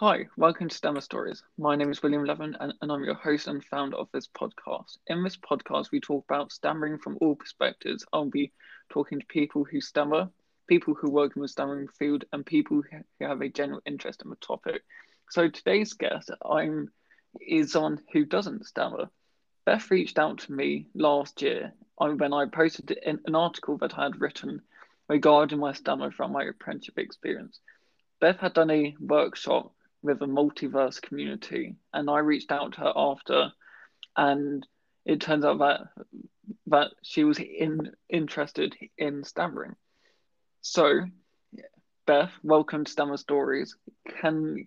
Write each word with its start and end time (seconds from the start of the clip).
Hi, 0.00 0.26
welcome 0.36 0.68
to 0.68 0.76
Stammer 0.76 1.00
Stories. 1.00 1.42
My 1.56 1.74
name 1.74 1.90
is 1.90 2.02
William 2.02 2.26
Levin 2.26 2.54
and, 2.60 2.74
and, 2.82 2.92
I'm 2.92 3.02
your 3.02 3.14
host 3.14 3.46
and 3.46 3.64
founder 3.64 3.96
of 3.96 4.10
this 4.12 4.28
podcast. 4.28 4.98
In 5.06 5.24
this 5.24 5.38
podcast, 5.38 5.90
we 5.90 6.00
talk 6.00 6.22
about 6.28 6.52
stammering 6.52 6.98
from 6.98 7.16
all 7.22 7.34
perspectives. 7.34 8.04
I'll 8.12 8.26
be 8.26 8.52
talking 8.90 9.20
to 9.20 9.26
people 9.26 9.64
who 9.64 9.80
stammer, 9.80 10.28
people 10.66 10.92
who 10.92 11.10
work 11.10 11.34
in 11.34 11.40
the 11.40 11.48
stammering 11.48 11.88
field, 11.88 12.26
and 12.30 12.44
people 12.44 12.82
who 12.82 12.98
have 13.24 13.40
a 13.40 13.48
general 13.48 13.80
interest 13.86 14.20
in 14.20 14.28
the 14.28 14.36
topic. 14.36 14.82
So 15.30 15.48
today's 15.48 15.94
guest 15.94 16.30
I'm 16.44 16.90
is 17.40 17.72
someone 17.72 18.02
who 18.12 18.26
doesn't 18.26 18.66
stammer. 18.66 19.08
Beth 19.64 19.90
reached 19.90 20.18
out 20.18 20.40
to 20.40 20.52
me 20.52 20.88
last 20.94 21.40
year 21.40 21.72
when 21.96 22.34
I 22.34 22.44
posted 22.52 22.98
an 23.06 23.34
article 23.34 23.78
that 23.78 23.98
I 23.98 24.02
had 24.02 24.20
written 24.20 24.60
regarding 25.08 25.58
my 25.58 25.72
stammer 25.72 26.10
from 26.10 26.32
my 26.32 26.44
apprenticeship 26.44 26.98
experience. 26.98 27.60
Beth 28.20 28.40
had 28.40 28.52
done 28.52 28.70
a 28.70 28.94
workshop 29.00 29.72
with 30.06 30.22
a 30.22 30.26
multiverse 30.26 31.02
community. 31.02 31.74
And 31.92 32.08
I 32.08 32.20
reached 32.20 32.52
out 32.52 32.74
to 32.74 32.80
her 32.80 32.92
after, 32.96 33.52
and 34.16 34.66
it 35.04 35.20
turns 35.20 35.44
out 35.44 35.58
that 35.58 35.80
that 36.68 36.92
she 37.02 37.24
was 37.24 37.38
in 37.38 37.90
interested 38.08 38.74
in 38.96 39.24
stammering. 39.24 39.74
So, 40.60 41.00
Beth, 42.06 42.30
welcome 42.44 42.84
to 42.84 42.90
Stammer 42.90 43.16
Stories. 43.16 43.76
Can 44.20 44.66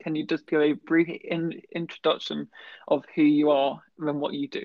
can 0.00 0.14
you 0.14 0.24
just 0.26 0.46
give 0.46 0.60
a 0.60 0.72
brief 0.72 1.08
in, 1.08 1.60
introduction 1.74 2.48
of 2.86 3.04
who 3.14 3.22
you 3.22 3.50
are 3.50 3.82
and 3.98 4.20
what 4.20 4.34
you 4.34 4.48
do? 4.48 4.62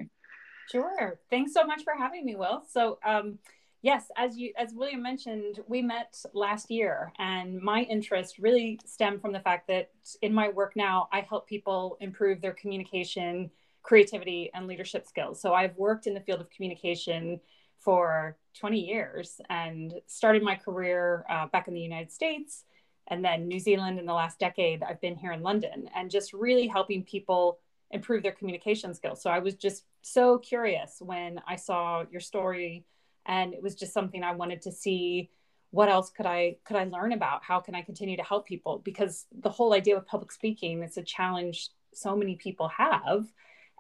Sure. 0.72 1.20
Thanks 1.30 1.54
so 1.54 1.66
much 1.66 1.84
for 1.84 1.94
having 1.98 2.26
me, 2.26 2.36
Will. 2.36 2.64
So, 2.72 3.00
um, 3.06 3.40
Yes, 3.86 4.10
as 4.18 4.36
you 4.36 4.52
as 4.58 4.74
William 4.74 5.04
mentioned, 5.04 5.60
we 5.68 5.84
met 5.84 6.20
last 6.34 6.72
year 6.72 7.14
and 7.20 7.62
my 7.62 7.82
interest 7.82 8.40
really 8.40 8.80
stemmed 8.84 9.22
from 9.22 9.32
the 9.32 9.40
fact 9.40 9.68
that 9.68 9.92
in 10.24 10.34
my 10.34 10.50
work 10.50 10.76
now 10.76 11.08
I 11.14 11.20
help 11.20 11.48
people 11.48 11.96
improve 12.02 12.42
their 12.42 12.54
communication, 12.54 13.52
creativity 13.84 14.50
and 14.56 14.66
leadership 14.66 15.06
skills. 15.06 15.40
So 15.40 15.54
I've 15.54 15.78
worked 15.78 16.08
in 16.08 16.16
the 16.16 16.20
field 16.20 16.42
of 16.42 16.50
communication 16.50 17.40
for 17.78 18.38
20 18.58 18.80
years 18.80 19.40
and 19.52 19.94
started 20.08 20.42
my 20.42 20.56
career 20.56 21.24
uh, 21.30 21.46
back 21.46 21.68
in 21.68 21.76
the 21.76 21.80
United 21.80 22.12
States 22.12 22.64
and 23.10 23.24
then 23.24 23.48
New 23.48 23.60
Zealand 23.60 24.00
in 24.00 24.08
the 24.08 24.14
last 24.14 24.40
decade. 24.40 24.82
I've 24.82 25.00
been 25.00 25.16
here 25.16 25.32
in 25.32 25.44
London 25.44 25.92
and 25.96 26.10
just 26.10 26.34
really 26.34 26.66
helping 26.66 27.04
people 27.04 27.60
improve 27.92 28.24
their 28.24 28.32
communication 28.32 28.96
skills. 28.96 29.22
So 29.22 29.30
I 29.30 29.38
was 29.38 29.54
just 29.54 29.84
so 30.02 30.40
curious 30.40 30.98
when 31.02 31.40
I 31.48 31.56
saw 31.56 32.04
your 32.10 32.20
story 32.20 32.84
and 33.26 33.54
it 33.54 33.62
was 33.62 33.76
just 33.76 33.94
something 33.94 34.24
i 34.24 34.34
wanted 34.34 34.62
to 34.62 34.72
see 34.72 35.30
what 35.76 35.90
else 35.90 36.10
could 36.10 36.26
i 36.26 36.56
could 36.64 36.78
i 36.78 36.86
learn 36.86 37.12
about? 37.12 37.44
How 37.44 37.60
can 37.60 37.76
i 37.76 37.82
continue 37.82 38.16
to 38.16 38.24
help 38.24 38.48
people? 38.48 38.82
Because 38.84 39.26
the 39.42 39.50
whole 39.50 39.74
idea 39.74 39.98
of 39.98 40.08
public 40.08 40.32
speaking 40.32 40.82
is 40.84 40.96
a 40.96 41.04
challenge 41.04 41.70
so 41.94 42.16
many 42.16 42.36
people 42.36 42.70
have. 42.70 43.26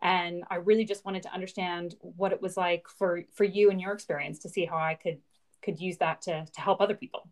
And 0.01 0.43
i 0.49 0.55
really 0.55 0.83
just 0.83 1.05
wanted 1.05 1.23
to 1.23 1.33
understand 1.33 1.95
what 2.01 2.33
it 2.33 2.41
was 2.41 2.57
like 2.57 2.83
for 2.89 3.23
for 3.31 3.45
you 3.45 3.71
and 3.71 3.79
your 3.79 3.93
experience 3.93 4.39
to 4.39 4.49
see 4.49 4.65
how 4.65 4.77
i 4.77 4.95
could 4.95 5.19
could 5.61 5.79
use 5.79 5.97
that 5.97 6.21
to 6.23 6.45
to 6.53 6.61
help 6.61 6.81
other 6.81 6.95
people. 6.95 7.29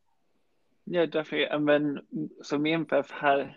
Yeah 0.85 1.07
definitely. 1.07 1.47
And 1.47 1.67
then 1.67 2.29
so 2.41 2.57
me 2.57 2.71
and 2.71 2.87
beth 2.87 3.11
had 3.11 3.53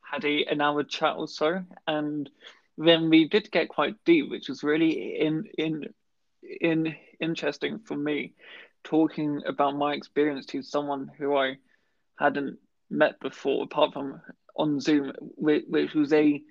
had 0.00 0.24
a 0.24 0.44
an 0.44 0.60
hour 0.60 0.84
chat 0.84 1.16
or 1.16 1.26
so. 1.26 1.64
And 1.88 2.30
then 2.78 3.10
we 3.10 3.26
did 3.26 3.50
get 3.50 3.68
quite 3.68 3.96
deep 4.04 4.30
which 4.30 4.48
was 4.48 4.62
really 4.62 5.18
in 5.26 5.48
in 5.58 5.92
in 6.42 6.96
interesting 7.20 7.80
for 7.80 7.96
me 7.96 8.34
talking 8.84 9.42
about 9.46 9.76
my 9.76 9.94
experience 9.94 10.46
to 10.46 10.62
someone 10.62 11.10
who 11.18 11.36
I 11.36 11.56
hadn't 12.18 12.58
met 12.88 13.18
before, 13.20 13.64
apart 13.64 13.92
from 13.92 14.20
on 14.56 14.80
Zoom, 14.80 15.12
which, 15.18 15.94
was 15.94 16.12
a 16.12 16.42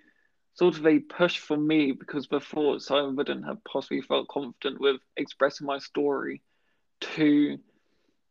sort 0.54 0.78
of 0.78 0.86
a 0.86 1.00
push 1.00 1.38
for 1.38 1.58
me 1.58 1.92
because 1.92 2.28
before 2.28 2.80
so 2.80 2.98
I 2.98 3.10
wouldn't 3.10 3.46
have 3.46 3.64
possibly 3.64 4.02
felt 4.02 4.28
confident 4.30 4.80
with 4.80 5.02
expressing 5.18 5.68
my 5.68 5.80
story 5.80 6.42
to 7.02 7.58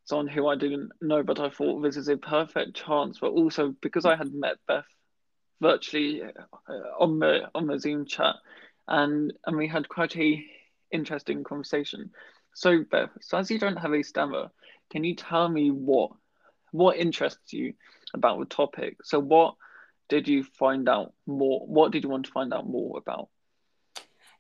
someone 0.05 0.29
who 0.29 0.47
I 0.49 0.57
didn't 0.57 0.93
know, 1.01 1.23
but 1.23 1.41
I 1.41 1.51
thought 1.51 1.83
this 1.83 1.97
is 1.97 2.09
a 2.09 2.17
perfect 2.17 2.77
chance. 2.77 3.19
But 3.21 3.33
also 3.33 3.75
because 3.81 4.05
I 4.05 4.17
had 4.17 4.33
met 4.33 4.57
Beth 4.67 4.87
virtually 5.61 6.23
uh, 6.23 6.73
on 6.99 7.19
the 7.19 7.51
on 7.55 7.67
the 7.67 7.79
Zoom 7.79 8.07
chat, 8.07 8.37
and 8.87 9.33
and 9.47 9.57
we 9.57 9.69
had 9.69 9.89
quite 9.89 10.17
a 10.17 10.45
interesting 10.95 11.45
conversation. 11.45 12.11
So, 12.55 12.85
Beth, 12.91 13.11
so 13.21 13.39
as 13.39 13.51
you 13.51 13.59
don't 13.59 13.77
have 13.77 13.93
a 13.93 14.03
stammer, 14.03 14.49
can 14.91 15.05
you 15.05 15.15
tell 15.15 15.49
me 15.49 15.71
what 15.71 16.13
what 16.71 16.97
interests 16.97 17.53
you 17.53 17.75
about 18.15 18.39
the 18.39 18.47
topic? 18.47 18.97
So, 19.05 19.19
what 19.19 19.55
did 20.09 20.29
you 20.29 20.45
find 20.45 20.89
out 20.89 21.13
more? 21.27 21.67
What 21.67 21.93
did 21.93 22.05
you 22.05 22.09
want 22.09 22.27
to 22.27 22.33
find 22.33 22.55
out 22.55 22.67
more 22.67 22.99
about? 22.99 23.29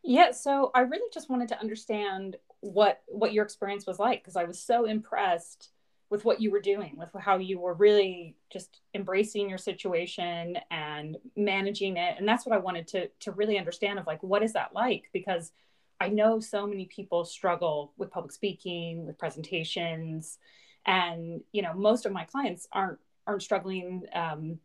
Yeah, 0.02 0.32
so 0.32 0.70
I 0.74 0.80
really 0.80 1.08
just 1.12 1.30
wanted 1.30 1.48
to 1.48 1.60
understand 1.60 2.36
what 2.60 3.02
what 3.06 3.32
your 3.32 3.44
experience 3.44 3.86
was 3.86 3.98
like 3.98 4.22
because 4.22 4.36
I 4.36 4.44
was 4.44 4.60
so 4.60 4.84
impressed 4.84 5.70
with 6.10 6.24
what 6.24 6.40
you 6.40 6.50
were 6.50 6.60
doing, 6.60 6.96
with 6.96 7.08
how 7.18 7.38
you 7.38 7.58
were 7.58 7.74
really 7.74 8.36
just 8.52 8.80
embracing 8.94 9.48
your 9.48 9.58
situation 9.58 10.58
and 10.70 11.16
managing 11.36 11.96
it. 11.96 12.16
And 12.18 12.28
that's 12.28 12.46
what 12.46 12.54
I 12.54 12.58
wanted 12.58 12.86
to 12.88 13.08
to 13.20 13.32
really 13.32 13.58
understand 13.58 13.98
of 13.98 14.06
like 14.06 14.22
what 14.22 14.42
is 14.42 14.52
that 14.52 14.74
like 14.74 15.08
because 15.12 15.52
I 16.00 16.08
know 16.08 16.40
so 16.40 16.66
many 16.66 16.86
people 16.86 17.24
struggle 17.24 17.92
with 17.96 18.10
public 18.10 18.32
speaking, 18.32 19.06
with 19.06 19.18
presentations, 19.18 20.38
and 20.86 21.40
you 21.52 21.62
know 21.62 21.74
most 21.74 22.06
of 22.06 22.12
my 22.12 22.24
clients 22.24 22.68
aren't 22.72 22.98
aren't 23.26 23.42
struggling. 23.42 24.04
Um, 24.12 24.58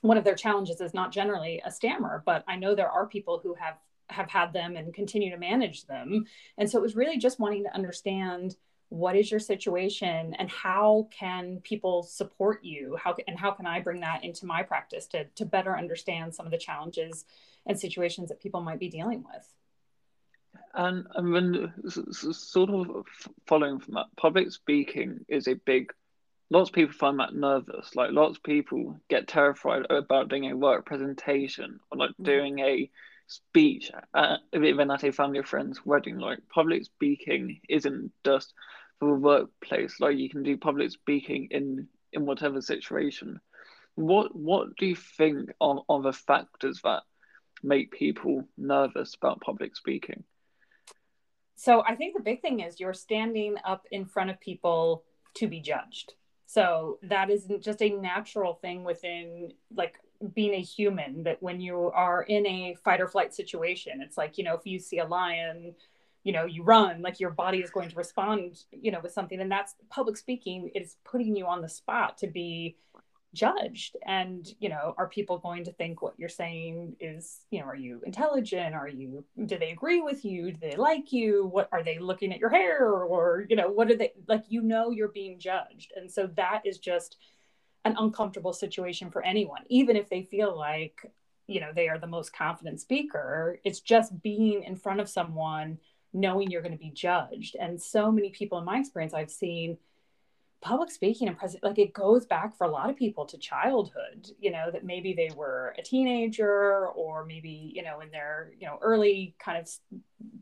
one 0.00 0.16
of 0.16 0.24
their 0.24 0.34
challenges 0.34 0.80
is 0.80 0.94
not 0.94 1.12
generally 1.12 1.62
a 1.64 1.70
stammer, 1.70 2.22
but 2.26 2.44
I 2.48 2.56
know 2.56 2.74
there 2.74 2.90
are 2.90 3.06
people 3.06 3.40
who 3.42 3.54
have 3.54 3.76
have 4.10 4.30
had 4.30 4.52
them 4.52 4.76
and 4.76 4.92
continue 4.92 5.30
to 5.30 5.38
manage 5.38 5.86
them. 5.86 6.26
And 6.58 6.70
so 6.70 6.78
it 6.78 6.82
was 6.82 6.96
really 6.96 7.18
just 7.18 7.40
wanting 7.40 7.64
to 7.64 7.74
understand 7.74 8.56
what 8.90 9.16
is 9.16 9.30
your 9.30 9.40
situation 9.40 10.34
and 10.34 10.48
how 10.48 11.08
can 11.10 11.58
people 11.64 12.02
support 12.02 12.62
you 12.62 12.96
how 13.02 13.16
and 13.26 13.38
how 13.38 13.50
can 13.50 13.66
i 13.66 13.80
bring 13.80 14.00
that 14.00 14.22
into 14.22 14.46
my 14.46 14.62
practice 14.62 15.06
to, 15.06 15.24
to 15.34 15.44
better 15.44 15.76
understand 15.76 16.34
some 16.34 16.46
of 16.46 16.52
the 16.52 16.58
challenges 16.58 17.24
and 17.66 17.80
situations 17.80 18.28
that 18.28 18.40
people 18.40 18.60
might 18.60 18.78
be 18.78 18.88
dealing 18.88 19.24
with 19.24 19.48
and 20.74 21.06
and 21.14 21.34
then 21.34 21.72
sort 22.12 22.70
of 22.70 23.06
following 23.46 23.78
from 23.78 23.94
that, 23.94 24.06
public 24.16 24.50
speaking 24.50 25.24
is 25.28 25.46
a 25.46 25.54
big. 25.54 25.92
Lots 26.50 26.70
of 26.70 26.74
people 26.74 26.92
find 26.92 27.18
that 27.20 27.34
nervous. 27.34 27.94
Like 27.94 28.10
lots 28.12 28.36
of 28.36 28.42
people 28.42 29.00
get 29.08 29.28
terrified 29.28 29.86
about 29.90 30.28
doing 30.28 30.50
a 30.50 30.56
work 30.56 30.84
presentation 30.84 31.80
or 31.90 31.98
like 31.98 32.10
mm-hmm. 32.10 32.24
doing 32.24 32.58
a 32.58 32.90
speech, 33.26 33.90
uh, 34.12 34.36
even 34.52 34.90
at 34.90 35.04
a 35.04 35.12
family 35.12 35.38
or 35.38 35.44
friend's 35.44 35.84
wedding. 35.84 36.18
Like 36.18 36.40
public 36.52 36.84
speaking 36.84 37.60
isn't 37.68 38.12
just 38.24 38.52
for 38.98 39.08
the 39.08 39.14
workplace. 39.14 40.00
Like 40.00 40.16
you 40.16 40.28
can 40.28 40.42
do 40.42 40.56
public 40.56 40.90
speaking 40.90 41.48
in 41.50 41.88
in 42.12 42.26
whatever 42.26 42.60
situation. 42.60 43.40
What 43.94 44.34
what 44.34 44.76
do 44.76 44.86
you 44.86 44.96
think 44.96 45.50
are, 45.60 45.82
are 45.88 46.02
the 46.02 46.12
factors 46.12 46.80
that 46.82 47.02
make 47.62 47.92
people 47.92 48.44
nervous 48.56 49.14
about 49.14 49.40
public 49.40 49.76
speaking? 49.76 50.24
So 51.56 51.82
I 51.86 51.94
think 51.94 52.14
the 52.14 52.22
big 52.22 52.42
thing 52.42 52.60
is 52.60 52.80
you're 52.80 52.94
standing 52.94 53.56
up 53.64 53.86
in 53.90 54.04
front 54.04 54.30
of 54.30 54.40
people 54.40 55.04
to 55.34 55.48
be 55.48 55.60
judged. 55.60 56.14
So 56.46 56.98
that 57.02 57.30
isn't 57.30 57.62
just 57.62 57.82
a 57.82 57.90
natural 57.90 58.54
thing 58.54 58.84
within 58.84 59.52
like 59.74 59.98
being 60.34 60.54
a 60.54 60.60
human 60.60 61.24
that 61.24 61.42
when 61.42 61.60
you 61.60 61.90
are 61.94 62.22
in 62.22 62.46
a 62.46 62.76
fight 62.84 63.00
or 63.00 63.08
flight 63.08 63.34
situation, 63.34 64.00
it's 64.00 64.16
like, 64.16 64.38
you 64.38 64.44
know, 64.44 64.54
if 64.54 64.66
you 64.66 64.78
see 64.78 64.98
a 64.98 65.06
lion, 65.06 65.74
you 66.22 66.32
know, 66.32 66.44
you 66.44 66.62
run, 66.62 67.02
like 67.02 67.20
your 67.20 67.30
body 67.30 67.58
is 67.58 67.70
going 67.70 67.88
to 67.90 67.96
respond, 67.96 68.62
you 68.70 68.90
know, 68.90 69.00
with 69.02 69.12
something. 69.12 69.40
And 69.40 69.50
that's 69.50 69.74
public 69.90 70.16
speaking 70.16 70.70
is 70.74 70.96
putting 71.04 71.36
you 71.36 71.46
on 71.46 71.60
the 71.60 71.68
spot 71.68 72.18
to 72.18 72.26
be 72.26 72.76
judged? 73.34 73.96
And 74.06 74.46
you 74.58 74.68
know 74.68 74.94
are 74.96 75.08
people 75.08 75.38
going 75.38 75.64
to 75.64 75.72
think 75.72 76.00
what 76.00 76.14
you're 76.18 76.28
saying 76.28 76.96
is 77.00 77.40
you 77.50 77.60
know 77.60 77.66
are 77.66 77.76
you 77.76 78.00
intelligent? 78.06 78.74
Are 78.74 78.88
you 78.88 79.24
do 79.46 79.58
they 79.58 79.70
agree 79.70 80.00
with 80.00 80.24
you? 80.24 80.52
Do 80.52 80.58
they 80.60 80.76
like 80.76 81.12
you? 81.12 81.46
What 81.46 81.68
are 81.72 81.82
they 81.82 81.98
looking 81.98 82.32
at 82.32 82.38
your 82.38 82.50
hair? 82.50 82.88
Or 82.88 83.44
you 83.48 83.56
know 83.56 83.68
what 83.68 83.90
are 83.90 83.96
they 83.96 84.12
like 84.28 84.44
you 84.48 84.62
know 84.62 84.90
you're 84.90 85.08
being 85.08 85.38
judged. 85.38 85.92
And 85.96 86.10
so 86.10 86.28
that 86.36 86.62
is 86.64 86.78
just 86.78 87.16
an 87.84 87.96
uncomfortable 87.98 88.52
situation 88.52 89.10
for 89.10 89.22
anyone. 89.22 89.62
Even 89.68 89.96
if 89.96 90.08
they 90.08 90.22
feel 90.22 90.56
like 90.56 91.12
you 91.46 91.60
know 91.60 91.72
they 91.74 91.88
are 91.88 91.98
the 91.98 92.06
most 92.06 92.32
confident 92.32 92.80
speaker 92.80 93.60
it's 93.64 93.80
just 93.80 94.22
being 94.22 94.62
in 94.62 94.76
front 94.76 94.98
of 94.98 95.10
someone 95.10 95.78
knowing 96.14 96.50
you're 96.50 96.62
going 96.62 96.72
to 96.72 96.78
be 96.78 96.90
judged. 96.90 97.56
And 97.60 97.80
so 97.80 98.10
many 98.10 98.30
people 98.30 98.58
in 98.58 98.64
my 98.64 98.78
experience 98.78 99.12
i've 99.12 99.30
seen 99.30 99.76
public 100.64 100.90
speaking 100.90 101.28
and 101.28 101.36
present 101.38 101.62
like 101.62 101.78
it 101.78 101.92
goes 101.92 102.24
back 102.24 102.56
for 102.56 102.64
a 102.66 102.70
lot 102.70 102.88
of 102.88 102.96
people 102.96 103.26
to 103.26 103.36
childhood 103.36 104.30
you 104.40 104.50
know 104.50 104.70
that 104.72 104.84
maybe 104.84 105.12
they 105.12 105.30
were 105.36 105.74
a 105.78 105.82
teenager 105.82 106.88
or 106.88 107.24
maybe 107.26 107.70
you 107.74 107.82
know 107.82 108.00
in 108.00 108.10
their 108.10 108.50
you 108.58 108.66
know 108.66 108.78
early 108.80 109.34
kind 109.38 109.58
of 109.58 109.68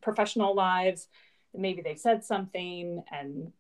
professional 0.01 0.55
lives 0.55 1.09
maybe 1.55 1.83
they 1.83 1.97
said 1.97 2.25
something 2.25 3.03
and 3.13 3.53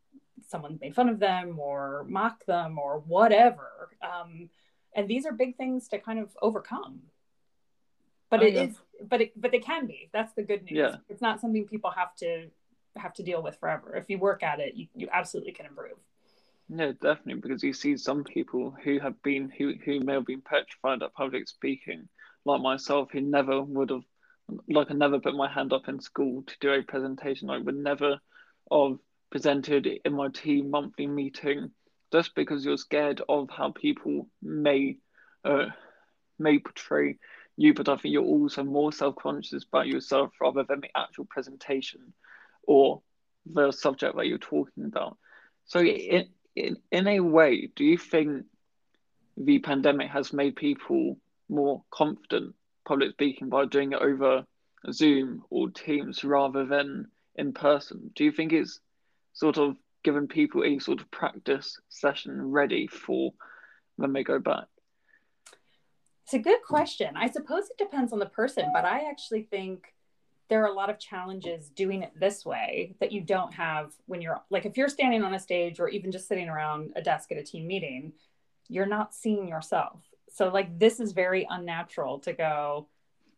someone 0.48 0.78
made 0.80 0.94
fun 0.94 1.08
of 1.08 1.18
them 1.18 1.58
or 1.58 2.06
mocked 2.08 2.46
them 2.46 2.78
or 2.78 3.02
whatever 3.06 3.90
um, 4.02 4.48
and 4.94 5.08
these 5.08 5.26
are 5.26 5.32
big 5.32 5.56
things 5.56 5.88
to 5.88 5.98
kind 5.98 6.18
of 6.18 6.28
overcome. 6.40 7.00
But 8.30 8.42
Oh, 8.42 8.46
it 8.46 8.54
yeah. 8.54 8.62
is 8.62 8.76
but 9.08 9.20
it 9.20 9.32
but 9.40 9.50
they 9.50 9.58
can 9.58 9.86
be. 9.86 10.08
That's 10.12 10.32
the 10.34 10.42
good 10.42 10.62
news. 10.64 10.76
Yeah. 10.76 10.96
it's 11.08 11.20
not 11.20 11.40
something 11.40 11.66
people 11.66 11.90
have 11.90 12.14
to 12.16 12.48
have 12.96 13.14
to 13.14 13.22
deal 13.22 13.42
with 13.42 13.58
forever. 13.58 13.96
If 13.96 14.08
you 14.10 14.18
work 14.18 14.42
at 14.42 14.60
it 14.60 14.74
you, 14.74 14.86
you 14.94 15.08
absolutely 15.12 15.52
can 15.52 15.66
improve 15.66 15.98
Yeah, 16.74 16.92
definitely, 17.02 17.42
because 17.42 17.62
you 17.62 17.74
see 17.74 17.98
some 17.98 18.24
people 18.24 18.74
who 18.82 18.98
have 18.98 19.22
been 19.22 19.50
who 19.50 19.74
who 19.84 20.00
may 20.00 20.14
have 20.14 20.24
been 20.24 20.40
petrified 20.40 21.02
at 21.02 21.12
public 21.12 21.46
speaking, 21.46 22.08
like 22.46 22.62
myself, 22.62 23.10
who 23.12 23.20
never 23.20 23.60
would 23.60 23.90
have, 23.90 24.04
like 24.68 24.90
I 24.90 24.94
never 24.94 25.20
put 25.20 25.34
my 25.34 25.52
hand 25.52 25.74
up 25.74 25.88
in 25.88 26.00
school 26.00 26.44
to 26.46 26.54
do 26.60 26.72
a 26.72 26.82
presentation. 26.82 27.50
I 27.50 27.58
would 27.58 27.76
never 27.76 28.20
have 28.72 28.98
presented 29.30 29.86
in 29.86 30.14
my 30.14 30.28
team 30.28 30.70
monthly 30.70 31.06
meeting, 31.06 31.72
just 32.10 32.34
because 32.34 32.64
you're 32.64 32.78
scared 32.78 33.20
of 33.28 33.50
how 33.50 33.72
people 33.72 34.28
may, 34.42 34.96
uh, 35.44 35.66
may 36.38 36.58
portray 36.58 37.18
you. 37.58 37.74
But 37.74 37.90
I 37.90 37.96
think 37.96 38.14
you're 38.14 38.22
also 38.22 38.64
more 38.64 38.92
self-conscious 38.92 39.64
about 39.64 39.88
yourself 39.88 40.30
rather 40.40 40.64
than 40.66 40.80
the 40.80 40.96
actual 40.96 41.26
presentation, 41.26 42.14
or 42.66 43.02
the 43.44 43.72
subject 43.72 44.16
that 44.16 44.26
you're 44.26 44.38
talking 44.38 44.84
about. 44.86 45.18
So 45.66 45.80
in 45.80 46.28
in 46.56 46.76
in 46.90 47.06
a 47.06 47.20
way, 47.20 47.70
do 47.74 47.84
you 47.84 47.98
think 47.98 48.44
the 49.36 49.58
pandemic 49.60 50.10
has 50.10 50.32
made 50.32 50.56
people 50.56 51.18
more 51.48 51.82
confident 51.90 52.54
public 52.84 53.12
speaking 53.12 53.48
by 53.48 53.64
doing 53.64 53.92
it 53.92 54.02
over 54.02 54.44
Zoom 54.90 55.44
or 55.50 55.70
Teams 55.70 56.24
rather 56.24 56.66
than 56.66 57.08
in 57.36 57.52
person? 57.52 58.10
Do 58.14 58.24
you 58.24 58.32
think 58.32 58.52
it's 58.52 58.80
sort 59.32 59.58
of 59.58 59.76
given 60.02 60.26
people 60.26 60.64
a 60.64 60.78
sort 60.78 61.00
of 61.00 61.10
practice 61.10 61.80
session 61.88 62.50
ready 62.50 62.86
for 62.86 63.32
when 63.96 64.12
they 64.12 64.24
go 64.24 64.38
back? 64.38 64.64
It's 66.24 66.34
a 66.34 66.38
good 66.38 66.62
question. 66.66 67.16
I 67.16 67.30
suppose 67.30 67.64
it 67.70 67.78
depends 67.78 68.12
on 68.12 68.18
the 68.18 68.26
person, 68.26 68.70
but 68.72 68.84
I 68.84 69.08
actually 69.10 69.42
think 69.42 69.94
there 70.52 70.62
are 70.62 70.68
a 70.68 70.74
lot 70.74 70.90
of 70.90 70.98
challenges 70.98 71.70
doing 71.70 72.02
it 72.02 72.12
this 72.14 72.44
way 72.44 72.94
that 73.00 73.10
you 73.10 73.22
don't 73.22 73.54
have 73.54 73.94
when 74.04 74.20
you're 74.20 74.38
like 74.50 74.66
if 74.66 74.76
you're 74.76 74.86
standing 74.86 75.22
on 75.22 75.32
a 75.32 75.38
stage 75.38 75.80
or 75.80 75.88
even 75.88 76.12
just 76.12 76.28
sitting 76.28 76.46
around 76.46 76.92
a 76.94 77.00
desk 77.00 77.32
at 77.32 77.38
a 77.38 77.42
team 77.42 77.66
meeting, 77.66 78.12
you're 78.68 78.84
not 78.84 79.14
seeing 79.14 79.48
yourself. 79.48 80.02
So 80.28 80.50
like 80.50 80.78
this 80.78 81.00
is 81.00 81.12
very 81.12 81.46
unnatural 81.48 82.18
to 82.18 82.34
go 82.34 82.86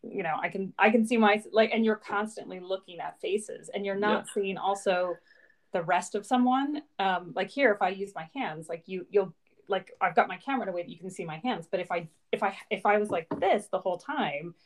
you 0.02 0.24
know 0.24 0.34
i 0.42 0.48
can 0.48 0.72
i 0.76 0.90
can 0.90 1.06
see 1.06 1.16
my 1.16 1.40
like 1.52 1.70
and 1.72 1.84
you're 1.84 1.94
constantly 1.94 2.58
looking 2.58 2.98
at 2.98 3.20
faces 3.20 3.70
and 3.72 3.86
you're 3.86 3.94
not 3.94 4.26
seeing 4.34 4.58
also 4.58 5.14
the 5.72 5.82
rest 5.82 6.16
of 6.16 6.26
someone. 6.26 6.82
Um 6.98 7.32
like 7.36 7.48
here 7.48 7.70
if 7.70 7.80
i 7.80 7.90
use 7.90 8.12
my 8.16 8.28
hands 8.34 8.68
like 8.68 8.82
you 8.86 9.06
you'll 9.08 9.32
like 9.68 9.92
i've 10.00 10.16
got 10.16 10.26
my 10.26 10.36
camera 10.38 10.64
in 10.64 10.68
a 10.68 10.72
way 10.72 10.82
that 10.82 10.90
you 10.90 10.98
can 10.98 11.10
see 11.10 11.24
my 11.24 11.38
hands. 11.44 11.68
But 11.70 11.78
if 11.78 11.92
i 11.92 12.08
if 12.32 12.42
i 12.42 12.56
if 12.70 12.84
i 12.84 12.98
was 12.98 13.08
like 13.08 13.28
this 13.38 13.68
the 13.70 13.78
whole 13.78 13.98
time 13.98 14.56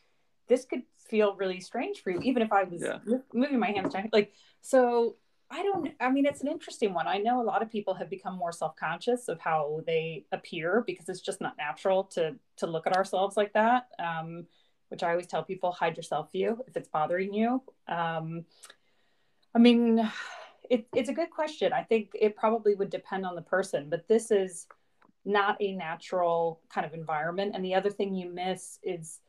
this 0.49 0.65
could 0.65 0.83
feel 1.09 1.35
really 1.37 1.61
strange 1.61 2.03
for 2.03 2.11
you 2.11 2.21
even 2.21 2.43
if 2.43 2.53
i 2.53 2.65
was 2.65 2.83
Yeah. 2.83 2.99
moving 3.33 3.59
my 3.59 3.71
hands 3.71 3.95
like 4.13 4.33
so 4.61 5.17
i 5.51 5.63
don't 5.63 5.93
i 6.01 6.11
mean 6.11 6.27
it's 6.27 6.43
an 6.43 6.49
interesting 6.49 6.93
one. 6.95 7.07
I 7.07 7.19
know 7.19 7.41
a 7.41 7.49
lot 7.53 7.63
of 7.63 7.71
people 7.71 7.95
have 7.95 8.11
become 8.11 8.37
more 8.37 8.53
self-conscious 8.53 9.29
of 9.29 9.41
how 9.41 9.81
they 9.87 10.25
appear 10.33 10.83
because 10.87 11.09
it's 11.09 11.21
just 11.21 11.41
not 11.41 11.57
natural 11.57 12.05
to 12.15 12.35
to 12.57 12.67
look 12.67 12.87
at 12.87 12.97
ourselves 12.97 13.37
like 13.37 13.53
that 13.55 13.89
um 13.99 14.47
which 14.91 15.03
i 15.03 15.11
always 15.11 15.27
tell 15.27 15.43
people 15.43 15.73
hide 15.73 15.97
your 15.97 16.03
self 16.03 16.31
view 16.33 16.63
if 16.67 16.77
it's 16.77 16.89
bothering 16.89 17.33
you. 17.33 17.63
Um 17.87 18.45
i 19.55 19.59
mean 19.59 20.11
it, 20.71 20.87
it's 20.95 21.09
a 21.09 21.15
good 21.15 21.31
question. 21.31 21.73
I 21.73 21.83
think 21.83 22.11
it 22.15 22.37
probably 22.37 22.75
would 22.75 22.91
depend 22.91 23.25
on 23.25 23.35
the 23.35 23.43
person 23.43 23.89
but 23.89 24.07
this 24.07 24.31
is 24.31 24.67
not 25.25 25.57
a 25.61 25.73
natural 25.73 26.61
kind 26.71 26.87
of 26.87 26.95
environment. 26.95 27.53
And 27.55 27.65
the 27.65 27.75
other 27.75 27.91
thing 27.91 28.15
you 28.15 28.31
miss 28.31 28.79
is 28.83 29.21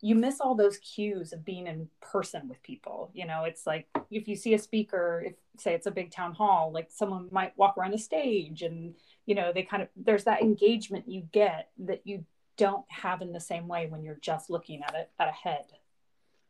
you 0.00 0.14
miss 0.14 0.40
all 0.40 0.54
those 0.54 0.78
cues 0.78 1.32
of 1.32 1.44
being 1.44 1.66
in 1.66 1.88
person 2.00 2.48
with 2.48 2.62
people 2.62 3.10
you 3.14 3.26
know 3.26 3.44
it's 3.44 3.66
like 3.66 3.86
if 4.10 4.28
you 4.28 4.36
see 4.36 4.54
a 4.54 4.58
speaker 4.58 5.24
if 5.26 5.34
say 5.58 5.74
it's 5.74 5.86
a 5.86 5.90
big 5.90 6.10
town 6.10 6.34
hall 6.34 6.70
like 6.72 6.88
someone 6.90 7.28
might 7.30 7.56
walk 7.56 7.76
around 7.78 7.92
the 7.92 7.98
stage 7.98 8.62
and 8.62 8.94
you 9.24 9.34
know 9.34 9.52
they 9.52 9.62
kind 9.62 9.82
of 9.82 9.88
there's 9.96 10.24
that 10.24 10.42
engagement 10.42 11.08
you 11.08 11.22
get 11.32 11.70
that 11.78 12.02
you 12.04 12.24
don't 12.56 12.84
have 12.88 13.22
in 13.22 13.32
the 13.32 13.40
same 13.40 13.68
way 13.68 13.86
when 13.86 14.02
you're 14.02 14.18
just 14.20 14.50
looking 14.50 14.82
at 14.82 14.94
it 14.94 15.10
at 15.18 15.28
a 15.28 15.32
head 15.32 15.64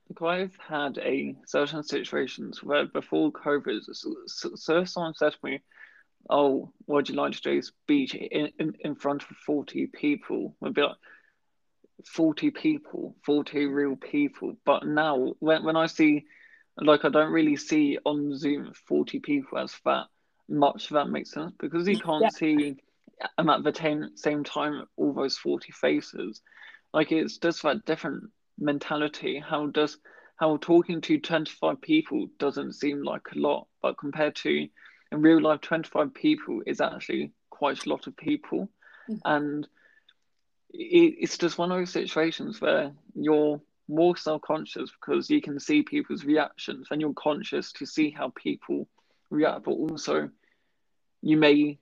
Like 0.08 0.22
I've 0.22 0.56
had 0.56 0.99
a 0.99 1.34
certain 1.46 1.82
situations 1.82 2.62
where 2.62 2.87
before 2.87 3.32
COVID, 3.32 3.81
so, 3.92 4.54
so 4.54 4.84
someone 4.84 5.14
said 5.14 5.32
to 5.32 5.38
me, 5.42 5.60
"Oh, 6.31 6.70
would 6.87 7.08
you 7.08 7.16
like 7.16 7.32
to 7.32 7.40
do 7.40 7.58
a 7.58 7.62
speech 7.62 8.14
in, 8.14 8.52
in, 8.60 8.76
in 8.81 8.94
front 8.94 9.22
of 9.22 9.37
forty 9.44 9.88
people?" 9.88 10.54
I'd 10.62 10.75
be 10.75 10.82
like, 10.82 10.96
40 12.04 12.50
people, 12.50 13.16
40 13.25 13.66
real 13.66 13.96
people. 13.96 14.56
But 14.64 14.87
now, 14.87 15.34
when, 15.40 15.64
when 15.64 15.76
I 15.76 15.87
see, 15.87 16.25
like, 16.76 17.04
I 17.04 17.08
don't 17.08 17.32
really 17.32 17.56
see 17.56 17.98
on 18.04 18.37
Zoom 18.37 18.72
40 18.87 19.20
people 19.20 19.58
as 19.58 19.75
that 19.84 20.06
much, 20.48 20.88
that 20.90 21.08
makes 21.08 21.31
sense, 21.32 21.52
because 21.58 21.88
you 21.88 21.98
can't 21.98 22.25
Yeah. 22.25 22.31
see 22.31 22.76
um, 23.38 23.48
at 23.48 23.64
the 23.64 23.75
same, 23.75 24.16
same 24.16 24.44
time 24.44 24.84
all 24.96 25.12
those 25.12 25.38
40 25.38 25.72
faces. 25.72 26.43
Like, 26.93 27.12
it's 27.12 27.38
just 27.38 27.62
that 27.62 27.84
different 27.87 28.25
mentality. 28.58 29.38
How 29.38 29.66
does, 29.66 29.99
how 30.37 30.58
talking 30.58 31.00
to 31.02 31.19
25 31.19 31.81
people 31.81 32.28
doesn't 32.38 32.75
seem 32.75 33.02
like 33.02 33.26
a 33.34 33.38
lot, 33.38 33.69
but 33.82 33.99
compared 33.99 34.37
to 34.37 34.69
in 35.12 35.22
real 35.22 35.40
life, 35.40 35.60
25 35.60 36.12
people 36.14 36.62
is 36.66 36.81
actually 36.81 37.32
quite 37.50 37.87
a 37.87 37.88
lot 37.88 38.06
of 38.06 38.16
people. 38.16 38.69
Mhm. 39.08 39.20
And 39.25 39.69
it, 40.78 41.14
it's 41.20 41.38
just 41.38 41.58
one 41.58 41.73
of 41.73 41.78
those 41.78 41.90
situations 41.90 42.61
where 42.61 42.93
you're 43.14 43.61
more 43.88 44.17
self-conscious 44.17 44.90
because 45.00 45.31
you 45.31 45.40
can 45.40 45.61
see 45.61 45.82
people's 45.82 46.25
reactions 46.25 46.88
and 46.90 47.00
you're 47.00 47.14
conscious 47.14 47.73
to 47.73 47.87
see 47.87 48.11
how 48.11 48.32
people 48.34 48.88
react 49.31 49.64
but 49.64 49.73
also 49.73 50.28
you 51.23 51.37
may 51.37 51.78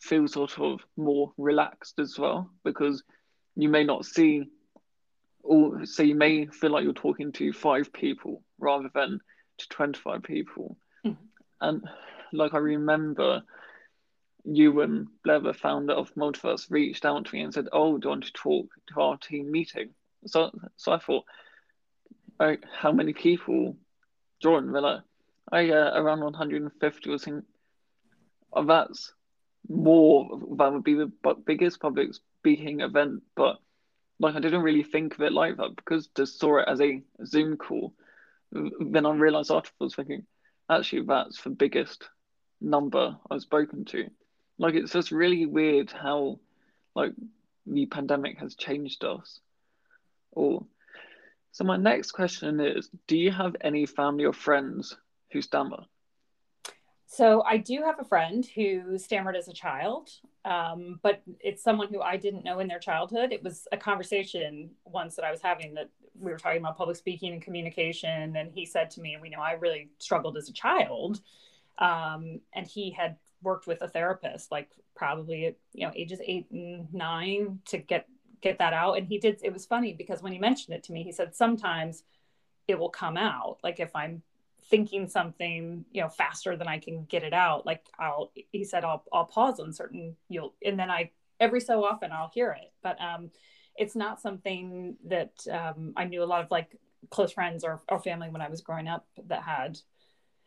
feel 0.00 0.26
sort 0.26 0.58
of 0.58 0.80
more 0.96 1.32
relaxed 1.38 1.98
as 1.98 2.18
well 2.18 2.50
because 2.64 3.02
you 3.56 3.68
may 3.68 3.84
not 3.84 4.04
see 4.04 4.44
or 5.42 5.84
so 5.86 6.02
you 6.02 6.14
may 6.14 6.46
feel 6.46 6.70
like 6.70 6.84
you're 6.84 6.92
talking 6.92 7.32
to 7.32 7.52
five 7.52 7.92
people 7.92 8.42
rather 8.58 8.90
than 8.94 9.20
to 9.58 9.68
25 9.68 10.22
people 10.22 10.76
Mhm. 11.04 11.16
and 11.60 11.88
like 12.32 12.52
i 12.54 12.58
remember 12.58 13.42
you 14.44 14.80
and 14.80 15.08
founder 15.54 15.94
of 15.94 16.14
Multiverse, 16.14 16.70
reached 16.70 17.04
out 17.04 17.24
to 17.26 17.34
me 17.34 17.42
and 17.42 17.52
said, 17.52 17.68
"Oh, 17.72 17.98
do 17.98 18.06
you 18.06 18.10
want 18.10 18.24
to 18.24 18.32
talk 18.32 18.68
to 18.88 19.00
our 19.00 19.16
team 19.16 19.50
meeting?" 19.50 19.90
So, 20.26 20.50
so 20.76 20.92
I 20.92 20.98
thought, 20.98 21.24
oh, 22.40 22.56
how 22.78 22.92
many 22.92 23.12
people 23.12 23.76
joined? 24.40 24.74
They're 24.74 24.82
like, 24.82 25.02
oh 25.52 25.58
yeah, 25.58 25.96
around 25.96 26.20
150 26.20 27.10
or 27.10 27.18
something. 27.18 27.42
Oh, 28.52 28.64
that's 28.64 29.12
more. 29.68 30.40
That 30.56 30.72
would 30.72 30.84
be 30.84 30.94
the 30.94 31.12
biggest 31.44 31.80
public 31.80 32.14
speaking 32.14 32.80
event, 32.80 33.22
but 33.36 33.58
like 34.18 34.34
I 34.34 34.40
didn't 34.40 34.62
really 34.62 34.82
think 34.82 35.14
of 35.14 35.22
it 35.22 35.32
like 35.32 35.56
that 35.56 35.76
because 35.76 36.08
just 36.16 36.38
saw 36.38 36.58
it 36.58 36.68
as 36.68 36.80
a 36.80 37.02
Zoom 37.24 37.56
call. 37.56 37.94
Then 38.52 39.06
I 39.06 39.12
realized 39.12 39.50
afterwards, 39.50 39.94
thinking, 39.94 40.26
actually, 40.68 41.02
that's 41.02 41.40
the 41.42 41.50
biggest 41.50 42.08
number 42.60 43.16
I've 43.30 43.42
spoken 43.42 43.84
to. 43.86 44.10
Like 44.60 44.74
it's 44.74 44.92
just 44.92 45.10
really 45.10 45.46
weird 45.46 45.90
how 45.90 46.38
like 46.94 47.12
the 47.66 47.86
pandemic 47.86 48.38
has 48.40 48.54
changed 48.54 49.04
us. 49.04 49.40
Or 50.32 50.66
so 51.52 51.64
my 51.64 51.78
next 51.78 52.12
question 52.12 52.60
is, 52.60 52.90
do 53.06 53.16
you 53.16 53.32
have 53.32 53.56
any 53.62 53.86
family 53.86 54.26
or 54.26 54.34
friends 54.34 54.96
who 55.32 55.40
stammer? 55.40 55.84
So 57.06 57.42
I 57.42 57.56
do 57.56 57.82
have 57.84 57.98
a 57.98 58.04
friend 58.04 58.46
who 58.54 58.98
stammered 58.98 59.34
as 59.34 59.48
a 59.48 59.52
child, 59.52 60.10
um, 60.44 61.00
but 61.02 61.22
it's 61.40 61.62
someone 61.62 61.88
who 61.88 62.02
I 62.02 62.18
didn't 62.18 62.44
know 62.44 62.60
in 62.60 62.68
their 62.68 62.78
childhood. 62.78 63.32
It 63.32 63.42
was 63.42 63.66
a 63.72 63.78
conversation 63.78 64.70
once 64.84 65.16
that 65.16 65.24
I 65.24 65.30
was 65.30 65.40
having 65.40 65.74
that 65.74 65.88
we 66.18 66.30
were 66.30 66.38
talking 66.38 66.60
about 66.60 66.76
public 66.76 66.98
speaking 66.98 67.32
and 67.32 67.40
communication, 67.40 68.36
and 68.36 68.52
he 68.52 68.66
said 68.66 68.90
to 68.90 69.00
me, 69.00 69.16
"We 69.20 69.30
know 69.30 69.40
I 69.40 69.52
really 69.52 69.88
struggled 69.98 70.36
as 70.36 70.50
a 70.50 70.52
child," 70.52 71.20
um, 71.78 72.40
and 72.52 72.66
he 72.66 72.90
had 72.90 73.16
worked 73.42 73.66
with 73.66 73.82
a 73.82 73.88
therapist, 73.88 74.50
like 74.50 74.70
probably 74.94 75.46
at 75.46 75.56
you 75.72 75.86
know 75.86 75.92
ages 75.94 76.20
eight 76.24 76.50
and 76.50 76.92
nine, 76.92 77.60
to 77.66 77.78
get 77.78 78.06
get 78.40 78.58
that 78.58 78.72
out. 78.72 78.98
And 78.98 79.06
he 79.06 79.18
did. 79.18 79.40
It 79.42 79.52
was 79.52 79.66
funny 79.66 79.92
because 79.92 80.22
when 80.22 80.32
he 80.32 80.38
mentioned 80.38 80.74
it 80.76 80.84
to 80.84 80.92
me, 80.92 81.02
he 81.02 81.12
said 81.12 81.34
sometimes 81.34 82.04
it 82.68 82.78
will 82.78 82.90
come 82.90 83.16
out, 83.16 83.58
like 83.62 83.80
if 83.80 83.90
I'm 83.94 84.22
thinking 84.68 85.08
something 85.08 85.84
you 85.90 86.02
know 86.02 86.08
faster 86.08 86.56
than 86.56 86.68
i 86.68 86.78
can 86.78 87.04
get 87.04 87.22
it 87.22 87.32
out 87.32 87.66
like 87.66 87.84
i'll 87.98 88.30
he 88.52 88.64
said 88.64 88.84
i'll 88.84 89.04
i'll 89.12 89.24
pause 89.24 89.58
on 89.58 89.72
certain 89.72 90.14
you'll 90.28 90.54
and 90.64 90.78
then 90.78 90.90
i 90.90 91.10
every 91.40 91.60
so 91.60 91.84
often 91.84 92.12
i'll 92.12 92.30
hear 92.32 92.52
it 92.52 92.72
but 92.82 93.00
um 93.00 93.30
it's 93.76 93.96
not 93.96 94.20
something 94.20 94.96
that 95.04 95.32
um 95.50 95.92
i 95.96 96.04
knew 96.04 96.22
a 96.22 96.24
lot 96.24 96.44
of 96.44 96.50
like 96.50 96.76
close 97.10 97.32
friends 97.32 97.64
or, 97.64 97.80
or 97.88 97.98
family 97.98 98.28
when 98.28 98.42
i 98.42 98.48
was 98.48 98.60
growing 98.60 98.86
up 98.86 99.06
that 99.26 99.42
had 99.42 99.78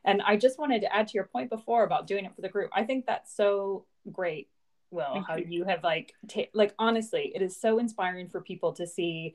and 0.05 0.21
i 0.23 0.35
just 0.35 0.59
wanted 0.59 0.81
to 0.81 0.95
add 0.95 1.07
to 1.07 1.13
your 1.15 1.25
point 1.25 1.49
before 1.49 1.83
about 1.83 2.07
doing 2.07 2.25
it 2.25 2.35
for 2.35 2.41
the 2.41 2.49
group 2.49 2.69
i 2.73 2.83
think 2.83 3.05
that's 3.05 3.35
so 3.35 3.85
great 4.11 4.49
Will, 4.91 5.13
Thank 5.13 5.27
how 5.27 5.35
you. 5.37 5.45
you 5.49 5.63
have 5.65 5.83
like 5.83 6.13
ta- 6.27 6.51
like 6.53 6.75
honestly, 6.77 7.31
it 7.33 7.41
is 7.41 7.59
so 7.59 7.79
inspiring 7.79 8.29
for 8.29 8.41
people 8.41 8.73
to 8.73 8.85
see 8.85 9.33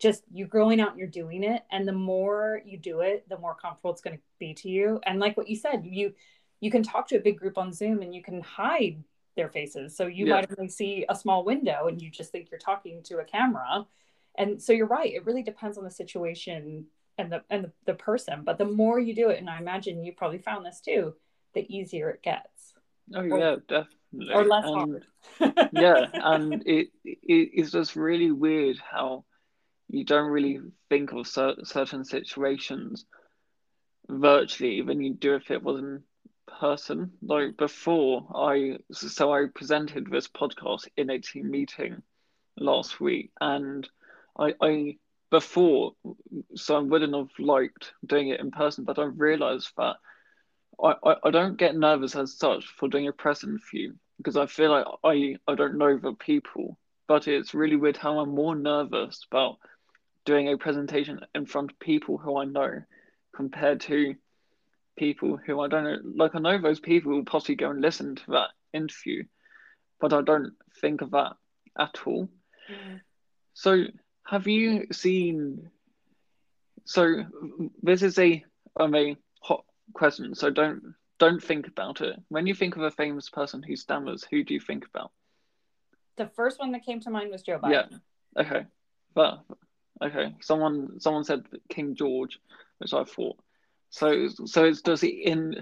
just 0.00 0.24
you 0.32 0.46
growing 0.46 0.80
out 0.80 0.90
and 0.90 0.98
you're 0.98 1.06
doing 1.06 1.44
it 1.44 1.62
and 1.70 1.86
the 1.86 1.92
more 1.92 2.60
you 2.66 2.76
do 2.76 3.02
it, 3.02 3.24
the 3.28 3.38
more 3.38 3.54
comfortable 3.54 3.92
it's 3.92 4.00
going 4.00 4.16
to 4.16 4.22
be 4.40 4.52
to 4.54 4.68
you. 4.68 5.00
And 5.06 5.20
like 5.20 5.36
what 5.36 5.48
you 5.48 5.54
said, 5.54 5.86
you 5.86 6.12
you 6.58 6.72
can 6.72 6.82
talk 6.82 7.06
to 7.08 7.16
a 7.16 7.20
big 7.20 7.38
group 7.38 7.56
on 7.56 7.72
Zoom 7.72 8.02
and 8.02 8.12
you 8.12 8.20
can 8.20 8.40
hide 8.42 9.00
their 9.36 9.48
faces. 9.48 9.96
So 9.96 10.06
you 10.08 10.26
Yeah. 10.26 10.34
might 10.40 10.50
only 10.58 10.68
see 10.68 11.06
a 11.08 11.14
small 11.14 11.44
window 11.44 11.86
and 11.86 12.02
you 12.02 12.10
just 12.10 12.32
think 12.32 12.50
you're 12.50 12.58
talking 12.58 13.00
to 13.04 13.18
a 13.18 13.24
camera. 13.24 13.86
And 14.36 14.60
so 14.60 14.72
you're 14.72 14.88
right, 14.88 15.12
it 15.14 15.24
really 15.24 15.44
depends 15.44 15.78
on 15.78 15.84
the 15.84 15.90
situation 15.90 16.86
and 17.18 17.32
the 17.32 17.42
and 17.50 17.64
the, 17.64 17.72
the 17.86 17.94
person. 17.94 18.42
But 18.44 18.58
the 18.58 18.64
more 18.64 18.98
you 18.98 19.14
do 19.14 19.30
it, 19.30 19.38
and 19.38 19.48
I 19.50 19.58
imagine 19.58 20.04
you 20.04 20.12
probably 20.12 20.38
found 20.38 20.64
this 20.66 20.80
too, 20.80 21.14
the 21.54 21.66
easier 21.74 22.10
it 22.10 22.22
gets. 22.22 22.74
Oh 23.14 23.20
Or- 23.20 23.38
yeah, 23.38 23.56
definitely. 23.68 24.34
Or 24.34 24.44
less 24.44 24.64
And- 24.66 25.04
hard. 25.40 25.68
yeah, 25.72 26.06
and 26.12 26.62
it, 26.66 26.88
it 27.04 27.50
it's 27.54 27.70
just 27.72 27.96
really 27.96 28.30
weird 28.30 28.78
how 28.78 29.24
you 29.88 30.04
don't 30.04 30.30
really 30.30 30.60
think 30.88 31.12
of 31.12 31.26
cer- 31.28 31.64
certain 31.64 32.04
situations 32.04 33.04
virtually 34.08 34.82
when 34.82 35.00
you 35.00 35.14
do 35.14 35.34
if 35.34 35.50
it 35.50 35.62
was 35.62 35.78
in 35.80 36.02
person. 36.60 37.12
Like 37.22 37.56
before, 37.56 38.26
I 38.34 38.78
so 38.92 39.32
I 39.32 39.46
presented 39.54 40.10
this 40.10 40.28
podcast 40.28 40.88
in 40.96 41.10
a 41.10 41.18
team 41.18 41.50
meeting 41.50 42.02
last 42.56 43.00
week, 43.00 43.30
and 43.40 43.88
I 44.38 44.54
I 44.60 44.96
before 45.36 45.92
so 46.54 46.76
I 46.76 46.78
wouldn't 46.78 47.14
have 47.14 47.28
liked 47.38 47.92
doing 48.06 48.28
it 48.28 48.40
in 48.40 48.50
person, 48.50 48.84
but 48.84 48.98
I 48.98 49.02
realized 49.02 49.70
that 49.76 49.96
I, 50.82 50.94
I, 51.04 51.14
I 51.24 51.30
don't 51.30 51.58
get 51.58 51.76
nervous 51.76 52.16
as 52.16 52.38
such 52.38 52.64
for 52.78 52.88
doing 52.88 53.06
a 53.06 53.12
present 53.12 53.60
view 53.70 53.96
because 54.16 54.38
I 54.38 54.46
feel 54.46 54.70
like 54.70 54.86
I, 55.04 55.36
I 55.46 55.54
don't 55.54 55.76
know 55.76 55.98
the 55.98 56.14
people, 56.14 56.78
but 57.06 57.28
it's 57.28 57.52
really 57.52 57.76
weird 57.76 57.98
how 57.98 58.18
I'm 58.18 58.34
more 58.34 58.54
nervous 58.54 59.26
about 59.30 59.58
doing 60.24 60.48
a 60.48 60.56
presentation 60.56 61.20
in 61.34 61.44
front 61.44 61.72
of 61.72 61.78
people 61.80 62.16
who 62.16 62.38
I 62.38 62.46
know 62.46 62.82
compared 63.34 63.82
to 63.82 64.14
people 64.96 65.36
who 65.36 65.60
I 65.60 65.68
don't 65.68 65.84
know. 65.84 65.98
Like 66.14 66.34
I 66.34 66.38
know 66.38 66.58
those 66.58 66.80
people 66.80 67.12
will 67.12 67.26
possibly 67.26 67.56
go 67.56 67.68
and 67.68 67.82
listen 67.82 68.16
to 68.16 68.30
that 68.30 68.48
interview, 68.72 69.24
but 70.00 70.14
I 70.14 70.22
don't 70.22 70.54
think 70.80 71.02
of 71.02 71.10
that 71.10 71.34
at 71.78 71.98
all. 72.06 72.30
Mm. 72.70 73.00
So 73.52 73.84
have 74.26 74.46
you 74.46 74.86
seen? 74.92 75.70
So 76.84 77.24
this 77.82 78.02
is 78.02 78.18
a 78.18 78.44
um, 78.78 78.94
a 78.94 79.16
hot 79.40 79.64
question. 79.94 80.34
So 80.34 80.50
don't 80.50 80.94
don't 81.18 81.42
think 81.42 81.68
about 81.68 82.00
it. 82.00 82.16
When 82.28 82.46
you 82.46 82.54
think 82.54 82.76
of 82.76 82.82
a 82.82 82.90
famous 82.90 83.30
person 83.30 83.62
who 83.62 83.76
stammers, 83.76 84.26
who 84.30 84.44
do 84.44 84.54
you 84.54 84.60
think 84.60 84.84
about? 84.86 85.12
The 86.16 86.26
first 86.26 86.58
one 86.58 86.72
that 86.72 86.84
came 86.84 87.00
to 87.00 87.10
mind 87.10 87.30
was 87.30 87.42
Joe 87.42 87.58
Biden. 87.58 87.88
Yeah. 88.36 88.42
Okay, 88.42 88.66
but 89.14 89.44
okay. 90.02 90.34
Someone 90.40 91.00
someone 91.00 91.24
said 91.24 91.44
King 91.68 91.94
George, 91.94 92.38
which 92.78 92.92
I 92.92 93.04
thought. 93.04 93.38
So 93.90 94.28
so 94.28 94.64
it's 94.64 94.82
does 94.82 95.04
it 95.04 95.14
in 95.14 95.54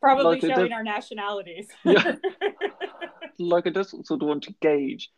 Probably 0.00 0.40
Like 0.40 0.40
showing 0.40 0.72
our 0.72 0.82
nationalities. 0.82 1.68
Yeah. 1.84 2.16
like 3.38 3.66
I 3.66 3.70
just 3.70 3.90
sort 3.90 4.22
of 4.22 4.28
want 4.28 4.42
to 4.44 4.54
gauge 4.60 5.10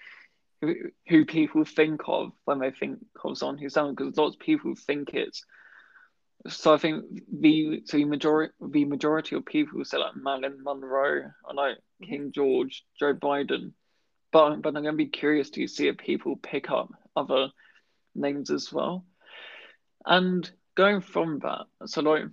who, 1.08 1.24
people 1.24 1.64
think 1.64 2.02
of 2.06 2.32
when 2.44 2.60
they 2.60 2.70
think 2.70 2.98
of 3.00 3.20
who's 3.22 3.40
someone 3.40 3.94
because 3.94 4.16
lots 4.16 4.36
of 4.36 4.40
people 4.40 4.74
think 4.76 5.10
it's 5.12 5.44
so 6.48 6.74
I 6.74 6.78
think 6.78 7.04
the 7.32 7.82
so 7.84 7.96
the 7.96 8.04
majority 8.04 8.52
the 8.60 8.84
majority 8.84 9.36
of 9.36 9.46
people 9.46 9.84
say 9.84 9.98
like 9.98 10.16
Marilyn 10.16 10.58
Monroe 10.62 11.30
or 11.44 11.54
like 11.54 11.78
King 12.02 12.32
George, 12.32 12.84
Joe 12.98 13.14
Biden, 13.14 13.72
but 14.32 14.56
but 14.56 14.76
I'm 14.76 14.82
gonna 14.82 14.96
be 14.96 15.06
curious 15.06 15.50
to 15.50 15.66
see 15.68 15.88
if 15.88 15.98
people 15.98 16.36
pick 16.36 16.70
up 16.70 16.90
other 17.14 17.48
names 18.14 18.50
as 18.50 18.72
well. 18.72 19.04
And 20.04 20.50
going 20.74 21.00
from 21.00 21.40
that, 21.40 21.66
so 21.86 22.02
like 22.02 22.24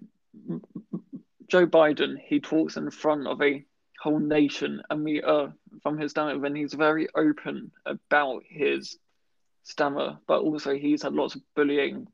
Joe 1.47 1.67
Biden, 1.67 2.17
he 2.19 2.39
talks 2.39 2.77
in 2.77 2.89
front 2.89 3.27
of 3.27 3.41
a 3.41 3.63
whole 4.01 4.19
nation, 4.19 4.81
and 4.89 5.03
we 5.03 5.21
uh 5.21 5.47
from 5.83 5.97
his 5.97 6.11
stammer 6.11 6.39
when 6.39 6.55
he's 6.55 6.73
very 6.73 7.07
open 7.15 7.71
about 7.85 8.43
his 8.47 8.97
stammer, 9.63 10.17
but 10.27 10.41
also 10.41 10.75
he's 10.75 11.03
had 11.03 11.13
lots 11.13 11.35
of 11.35 11.41
bullying 11.55 12.07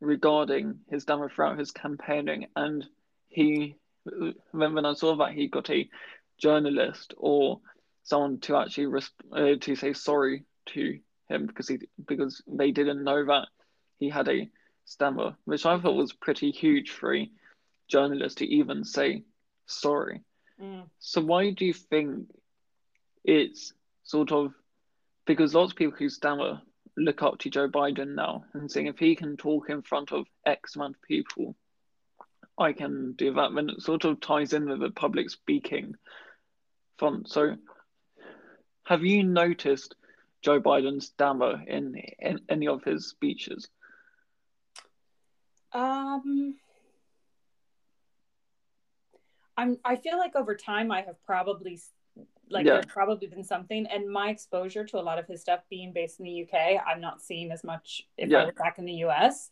regarding 0.00 0.78
his 0.90 1.02
stammer 1.02 1.28
throughout 1.28 1.58
his 1.58 1.70
campaigning, 1.70 2.46
and 2.56 2.84
he 3.28 3.76
when 4.52 4.74
when 4.74 4.86
I 4.86 4.94
saw 4.94 5.16
that 5.16 5.32
he 5.32 5.48
got 5.48 5.70
a 5.70 5.88
journalist 6.38 7.14
or 7.16 7.60
someone 8.02 8.38
to 8.40 8.56
actually 8.56 8.86
resp- 8.86 9.10
uh, 9.32 9.58
to 9.60 9.76
say 9.76 9.92
sorry 9.92 10.44
to 10.66 10.98
him 11.28 11.46
because 11.46 11.68
he 11.68 11.78
because 12.06 12.42
they 12.46 12.70
didn't 12.70 13.04
know 13.04 13.24
that 13.24 13.48
he 13.98 14.08
had 14.10 14.28
a 14.28 14.48
stammer, 14.84 15.36
which 15.44 15.64
I 15.66 15.80
thought 15.80 15.96
was 15.96 16.12
pretty 16.12 16.50
huge 16.50 16.90
for 16.90 17.14
a 17.14 17.30
journalist 17.88 18.38
to 18.38 18.46
even 18.46 18.84
say 18.84 19.24
sorry. 19.66 20.22
Mm. 20.60 20.88
So 20.98 21.20
why 21.20 21.50
do 21.50 21.64
you 21.64 21.72
think 21.72 22.28
it's 23.24 23.72
sort 24.02 24.32
of 24.32 24.52
because 25.26 25.54
lots 25.54 25.72
of 25.72 25.78
people 25.78 25.96
who 25.98 26.08
stammer 26.08 26.60
look 26.96 27.22
up 27.22 27.38
to 27.38 27.50
Joe 27.50 27.68
Biden 27.68 28.14
now 28.14 28.44
and 28.52 28.70
saying 28.70 28.86
if 28.86 28.98
he 28.98 29.16
can 29.16 29.36
talk 29.36 29.70
in 29.70 29.82
front 29.82 30.12
of 30.12 30.26
X 30.46 30.76
amount 30.76 30.96
of 30.96 31.02
people, 31.02 31.56
I 32.58 32.72
can 32.72 33.12
do 33.12 33.32
that. 33.34 33.54
Then 33.54 33.70
it 33.70 33.82
sort 33.82 34.04
of 34.04 34.20
ties 34.20 34.52
in 34.52 34.68
with 34.68 34.80
the 34.80 34.90
public 34.90 35.30
speaking 35.30 35.96
front. 36.98 37.28
So 37.28 37.56
have 38.84 39.02
you 39.02 39.24
noticed 39.24 39.96
Joe 40.42 40.60
Biden's 40.60 41.06
stammer 41.06 41.62
in, 41.66 41.96
in 42.18 42.40
any 42.48 42.68
of 42.68 42.84
his 42.84 43.08
speeches? 43.08 43.68
Um, 45.72 46.56
I'm. 49.56 49.78
I 49.84 49.96
feel 49.96 50.18
like 50.18 50.36
over 50.36 50.54
time, 50.54 50.90
I 50.90 51.02
have 51.02 51.22
probably 51.24 51.80
like 52.50 52.66
Yeah. 52.66 52.74
there's 52.74 52.86
probably 52.86 53.26
been 53.26 53.44
something, 53.44 53.86
and 53.86 54.08
my 54.08 54.28
exposure 54.30 54.84
to 54.84 54.98
a 54.98 55.02
lot 55.02 55.18
of 55.18 55.26
his 55.26 55.40
stuff 55.40 55.60
being 55.70 55.92
based 55.92 56.20
in 56.20 56.24
the 56.26 56.42
UK, 56.42 56.80
I'm 56.86 57.00
not 57.00 57.22
seeing 57.22 57.50
as 57.50 57.64
much 57.64 58.06
if 58.16 58.30
Yeah. 58.30 58.42
I 58.42 58.44
was 58.46 58.54
back 58.54 58.78
in 58.78 58.84
the 58.84 59.04
US. 59.06 59.50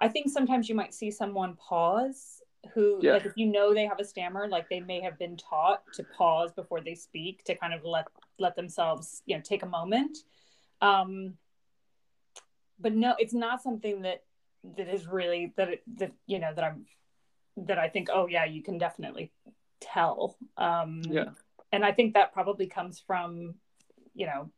I 0.00 0.08
think 0.08 0.30
sometimes 0.30 0.68
you 0.68 0.74
might 0.74 0.94
see 0.94 1.10
someone 1.10 1.56
pause 1.56 2.42
who, 2.74 3.00
Yeah. 3.02 3.14
like, 3.14 3.26
if 3.26 3.36
you 3.36 3.46
know 3.46 3.74
they 3.74 3.86
have 3.86 4.00
a 4.00 4.04
stammer, 4.04 4.46
like 4.48 4.68
they 4.68 4.80
may 4.80 5.00
have 5.00 5.18
been 5.18 5.36
taught 5.36 5.82
to 5.94 6.04
pause 6.04 6.52
before 6.52 6.80
they 6.80 6.94
speak 6.94 7.42
to 7.44 7.54
kind 7.54 7.74
of 7.74 7.84
let 7.84 8.06
let 8.38 8.54
themselves, 8.56 9.22
you 9.26 9.36
know, 9.36 9.42
take 9.42 9.62
a 9.62 9.66
moment. 9.66 10.18
Um, 10.80 11.36
but 12.78 12.94
no, 12.94 13.14
it's 13.18 13.34
not 13.34 13.62
something 13.62 14.02
that 14.02 14.24
that 14.76 14.88
is 14.88 15.06
really 15.06 15.52
that 15.56 15.68
it, 15.68 15.82
that 15.98 16.12
you 16.26 16.38
know 16.38 16.52
that 16.54 16.64
I'm 16.64 16.86
that 17.66 17.78
I 17.78 17.88
think 17.88 18.08
oh 18.12 18.26
yeah 18.26 18.44
you 18.44 18.62
can 18.62 18.78
definitely 18.78 19.32
tell. 19.80 20.36
Um 20.56 21.02
Yeah. 21.08 21.30
and 21.72 21.84
I 21.84 21.92
think 21.92 22.14
that 22.14 22.32
probably 22.32 22.66
comes 22.66 23.00
from 23.00 23.54
you 24.14 24.26
know 24.26 24.50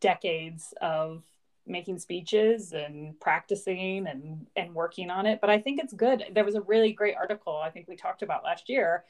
decades 0.00 0.74
of 0.80 1.24
making 1.66 1.98
speeches 1.98 2.72
and 2.72 3.18
practicing 3.20 4.06
and 4.06 4.46
and 4.56 4.74
working 4.74 5.10
on 5.10 5.26
it. 5.26 5.40
But 5.40 5.50
I 5.50 5.58
think 5.58 5.80
it's 5.80 5.92
good. 5.92 6.24
There 6.32 6.44
was 6.44 6.54
a 6.54 6.60
really 6.60 6.92
great 6.92 7.16
article 7.16 7.56
I 7.56 7.70
think 7.70 7.88
we 7.88 7.96
talked 7.96 8.22
about 8.22 8.44
last 8.44 8.68
year 8.68 9.04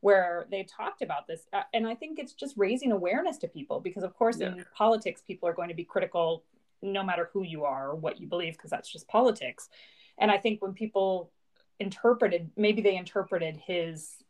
where 0.00 0.46
they 0.50 0.64
talked 0.64 1.02
about 1.02 1.26
this 1.26 1.46
Uh, 1.52 1.62
and 1.74 1.86
I 1.86 1.94
think 1.94 2.18
it's 2.18 2.32
just 2.32 2.56
raising 2.56 2.90
awareness 2.90 3.36
to 3.38 3.48
people 3.48 3.80
because 3.80 4.02
of 4.02 4.14
course 4.14 4.38
in 4.40 4.64
politics 4.74 5.22
people 5.26 5.48
are 5.48 5.52
going 5.52 5.68
to 5.68 5.74
be 5.74 5.84
critical 5.84 6.42
no 6.82 7.02
matter 7.02 7.28
who 7.32 7.42
you 7.44 7.64
are 7.64 7.90
or 7.90 7.94
what 7.94 8.18
you 8.20 8.26
believe 8.26 8.54
because 8.54 8.70
that's 8.70 8.90
just 8.90 9.06
politics. 9.08 9.68
And 10.18 10.30
I 10.30 10.38
think 10.38 10.62
when 10.62 10.72
people 10.72 11.30
interpreted 11.80 12.50
maybe 12.56 12.82
they 12.82 12.96
interpreted 12.96 13.56
his 13.56 14.22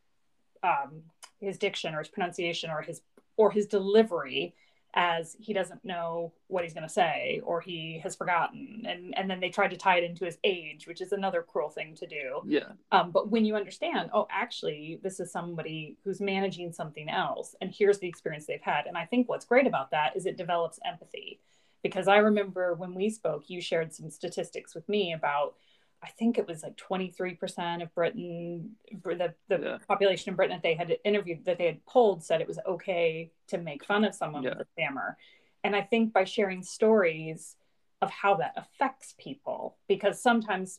um, 0.63 1.03
his 1.41 1.59
diction 1.59 1.95
or 1.95 1.99
his 1.99 2.09
pronunciation 2.09 2.71
or 2.71 2.81
his 2.81 3.03
or 3.37 3.51
his 3.51 3.67
delivery 3.67 4.55
as 4.95 5.37
he 5.39 5.53
doesn't 5.53 5.85
know 5.85 6.33
what 6.49 6.65
he's 6.65 6.75
going 6.75 6.87
to 6.87 6.93
say 6.93 7.41
or 7.45 7.61
he 7.61 8.01
has 8.03 8.17
forgotten. 8.17 8.85
And 8.89 9.17
and 9.17 9.31
then 9.31 9.41
they 9.41 9.49
tried 9.49 9.71
to 9.71 9.77
tie 9.77 9.99
it 9.99 10.05
into 10.05 10.25
his 10.25 10.39
age 10.45 10.87
which 10.87 11.01
is 11.01 11.13
another 11.13 11.43
cruel 11.43 11.71
thing 11.71 11.95
to 11.97 12.07
do. 12.07 12.43
Yeah. 12.47 12.73
um, 12.93 13.11
but 13.11 13.31
when 13.31 13.45
you 13.45 13.57
understand 13.57 14.11
oh 14.13 14.27
actually 14.31 15.01
this 15.03 15.21
is 15.21 15.31
somebody 15.33 15.97
who's 16.05 16.21
managing 16.21 16.73
something 16.73 17.09
else 17.09 17.55
and 17.61 17.73
here's 17.73 17.99
the 17.99 18.09
experience 18.09 18.47
they've 18.47 18.61
had. 18.63 18.87
And 18.87 18.97
i 18.97 19.07
think 19.07 19.29
what's 19.29 19.45
great 19.45 19.67
about 19.67 19.91
that 19.91 20.17
is 20.17 20.27
it 20.27 20.37
develops 20.37 20.79
empathy. 20.85 21.41
Because 21.83 22.09
i 22.09 22.17
remember 22.17 22.75
when 22.75 22.95
we 22.95 23.11
spoke 23.11 23.49
you 23.49 23.61
shared 23.61 23.93
some 23.93 24.11
statistics 24.11 24.75
with 24.75 24.89
me 24.89 25.13
about 25.13 25.55
I 26.03 26.09
think 26.09 26.39
it 26.39 26.47
was 26.49 26.63
like 26.63 26.77
23% 26.77 27.83
of 27.83 27.95
Britain, 27.95 28.71
the, 28.91 29.35
the 29.49 29.59
Yeah. 29.61 29.79
population 29.87 30.31
in 30.31 30.37
Britain 30.37 30.57
that 30.57 30.63
they 30.63 30.75
had 30.75 30.97
interviewed, 31.05 31.45
that 31.45 31.59
they 31.59 31.67
had 31.67 31.85
polled, 31.87 32.25
said 32.25 32.41
it 32.41 32.49
was 32.49 32.59
okay 32.67 33.31
to 33.49 33.59
make 33.59 33.85
fun 33.85 34.05
of 34.05 34.15
someone 34.15 34.43
Yeah. 34.43 34.51
with 34.51 34.61
a 34.67 34.71
stammer. 34.73 35.19
And 35.63 35.77
I 35.77 35.83
think 35.83 36.13
by 36.13 36.25
sharing 36.25 36.63
stories 36.63 37.57
of 38.01 38.11
how 38.11 38.37
that 38.37 38.55
affects 38.57 39.15
people, 39.19 39.77
because 39.89 40.23
sometimes, 40.23 40.79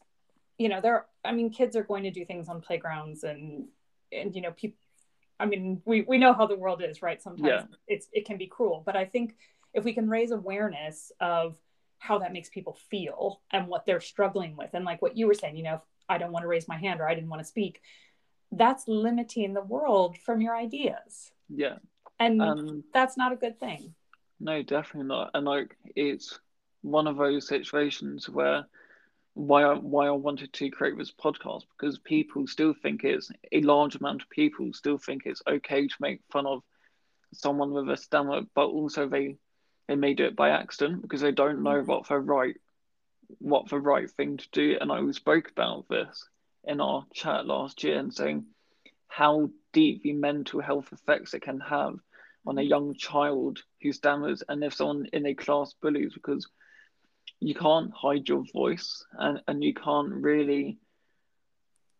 you 0.57 0.69
know, 0.69 0.81
there, 0.81 1.05
I 1.23 1.33
mean, 1.33 1.51
kids 1.51 1.75
are 1.75 1.83
going 1.83 2.03
to 2.03 2.11
do 2.11 2.25
things 2.25 2.49
on 2.49 2.61
playgrounds 2.61 3.23
and, 3.23 3.67
and, 4.11 4.35
you 4.35 4.41
know, 4.41 4.51
people, 4.51 4.77
I 5.39 5.45
mean, 5.45 5.81
we, 5.85 6.01
we 6.01 6.17
know 6.17 6.33
how 6.33 6.47
the 6.47 6.55
world 6.55 6.81
is, 6.83 7.03
right? 7.03 7.21
Sometimes 7.21 7.47
Yeah. 7.47 7.63
it's 7.87 8.07
it 8.11 8.25
can 8.25 8.37
be 8.37 8.47
cruel. 8.47 8.81
But 8.85 8.95
I 8.95 9.05
think 9.05 9.35
if 9.73 9.83
we 9.83 9.93
can 9.93 10.09
raise 10.09 10.31
awareness 10.31 11.11
of 11.19 11.57
how 12.01 12.17
that 12.17 12.33
makes 12.33 12.49
people 12.49 12.75
feel 12.89 13.41
and 13.51 13.67
what 13.67 13.85
they're 13.85 14.01
struggling 14.01 14.55
with, 14.55 14.71
and 14.73 14.83
like 14.83 15.01
what 15.03 15.15
you 15.15 15.27
were 15.27 15.35
saying, 15.35 15.55
you 15.55 15.63
know, 15.63 15.75
if 15.75 15.81
I 16.09 16.17
don't 16.17 16.31
want 16.31 16.43
to 16.43 16.47
raise 16.47 16.67
my 16.67 16.77
hand 16.77 16.99
or 16.99 17.07
I 17.07 17.13
didn't 17.13 17.29
want 17.29 17.41
to 17.41 17.47
speak, 17.47 17.79
that's 18.51 18.87
limiting 18.87 19.53
the 19.53 19.61
world 19.61 20.17
from 20.17 20.41
your 20.41 20.55
ideas. 20.55 21.31
Yeah. 21.47 21.77
And 22.19 22.41
Um, 22.41 22.83
that's 22.91 23.17
not 23.17 23.31
a 23.31 23.35
good 23.35 23.59
thing. 23.59 23.93
No, 24.39 24.63
definitely 24.63 25.09
not. 25.09 25.29
And 25.35 25.45
like 25.45 25.77
it's 25.95 26.39
one 26.81 27.05
of 27.05 27.17
those 27.17 27.47
situations 27.47 28.27
where 28.27 28.65
why 29.33 29.63
I 29.63 29.75
why 29.75 30.07
I 30.07 30.11
wanted 30.11 30.51
to 30.53 30.69
create 30.71 30.97
this 30.97 31.11
podcast 31.11 31.63
because 31.69 31.99
people 31.99 32.47
still 32.47 32.73
think 32.73 33.03
it's 33.03 33.29
a 33.51 33.61
large 33.61 33.95
amount 33.95 34.23
of 34.23 34.29
people 34.29 34.73
still 34.73 34.97
think 34.97 35.25
it's 35.25 35.43
okay 35.47 35.87
to 35.87 35.95
make 35.99 36.21
fun 36.31 36.47
of 36.47 36.63
someone 37.31 37.71
with 37.71 37.89
a 37.89 37.95
stammer, 37.97 38.41
but 38.55 38.65
also 38.65 39.07
they 39.07 39.37
they 39.91 39.97
may 39.97 40.13
do 40.13 40.23
it 40.23 40.37
by 40.37 40.51
accident 40.51 41.01
because 41.01 41.19
they 41.19 41.33
don't 41.33 41.63
know 41.63 41.81
mm. 41.81 41.85
what 41.85 42.07
the 42.07 42.17
right 42.17 42.55
what 43.39 43.67
the 43.67 43.79
right 43.79 44.09
thing 44.09 44.37
to 44.37 44.47
do. 44.53 44.77
And 44.79 44.89
I 44.89 45.11
spoke 45.11 45.51
about 45.51 45.89
this 45.89 46.25
in 46.63 46.79
our 46.79 47.05
chat 47.13 47.45
last 47.45 47.83
year 47.83 47.99
and 47.99 48.13
saying 48.13 48.45
how 49.09 49.49
deep 49.73 50.03
the 50.03 50.13
mental 50.13 50.61
health 50.61 50.87
effects 50.93 51.33
it 51.33 51.41
can 51.41 51.59
have 51.59 51.95
on 52.47 52.57
a 52.57 52.61
mm. 52.61 52.69
young 52.69 52.95
child 52.95 53.59
who 53.81 53.91
stammers 53.91 54.43
and 54.47 54.63
if 54.63 54.73
someone 54.73 55.07
in 55.11 55.25
a 55.25 55.33
class 55.33 55.73
bullies 55.81 56.13
because 56.13 56.47
you 57.41 57.53
can't 57.53 57.91
hide 57.93 58.29
your 58.29 58.45
voice 58.53 59.03
and, 59.19 59.41
and 59.45 59.61
you 59.61 59.73
can't 59.73 60.13
really 60.13 60.77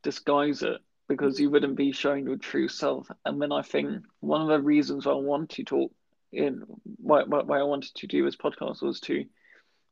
disguise 0.02 0.64
it 0.64 0.80
because 1.10 1.36
mm. 1.36 1.42
you 1.42 1.50
wouldn't 1.50 1.76
be 1.76 1.92
showing 1.92 2.26
your 2.26 2.38
true 2.38 2.70
self. 2.70 3.12
And 3.26 3.42
then 3.42 3.52
I 3.52 3.64
think 3.64 4.06
one 4.22 4.44
of 4.44 4.48
the 4.48 4.62
reasons 4.62 5.06
I 5.06 5.12
want 5.12 5.50
to 5.52 5.66
talk 5.66 5.92
in 6.32 6.64
why, 6.98 7.24
why, 7.24 7.60
I 7.60 7.64
wanted 7.64 7.94
to 7.96 8.08
do 8.08 8.24
this 8.24 8.36
podcast 8.36 8.82
was 8.82 9.00
to 9.02 9.26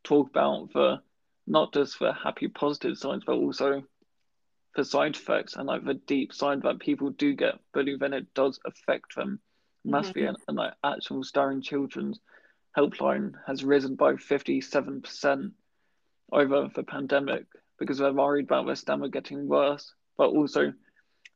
talk 0.04 0.30
about 0.30 0.72
the 0.74 1.02
not 1.48 1.74
just 1.74 2.00
the 2.00 2.14
happy 2.14 2.48
positive 2.48 2.98
sides 2.98 3.24
but 3.26 3.36
also 3.36 3.84
the 4.76 4.86
side 4.86 5.16
effects 5.16 5.56
and 5.56 5.68
like 5.68 5.84
the 5.84 5.96
deep 5.96 6.34
side 6.34 6.62
that 6.62 6.80
people 6.80 7.10
do 7.10 7.34
get 7.34 7.56
bullied 7.74 8.00
when 8.00 8.14
it 8.14 8.34
does 8.34 8.60
affect 8.66 9.16
them 9.16 9.40
massively. 9.84 10.22
Mm-hmm. 10.24 10.30
And, 10.30 10.38
and 10.50 10.58
like 10.58 10.74
Action 10.84 11.18
for 11.18 11.24
Stammering 11.24 11.62
children's 11.62 12.20
helpline 12.78 13.34
has 13.48 13.64
risen 13.64 13.96
by 13.96 14.14
57% 14.14 15.52
over 16.32 16.70
the 16.76 16.84
pandemic 16.84 17.46
because 17.80 17.98
they're 17.98 18.14
worried 18.14 18.46
about 18.46 18.66
their 18.66 18.76
stammer 18.76 19.08
getting 19.08 19.48
worse 19.48 19.94
but 20.18 20.30
also 20.30 20.74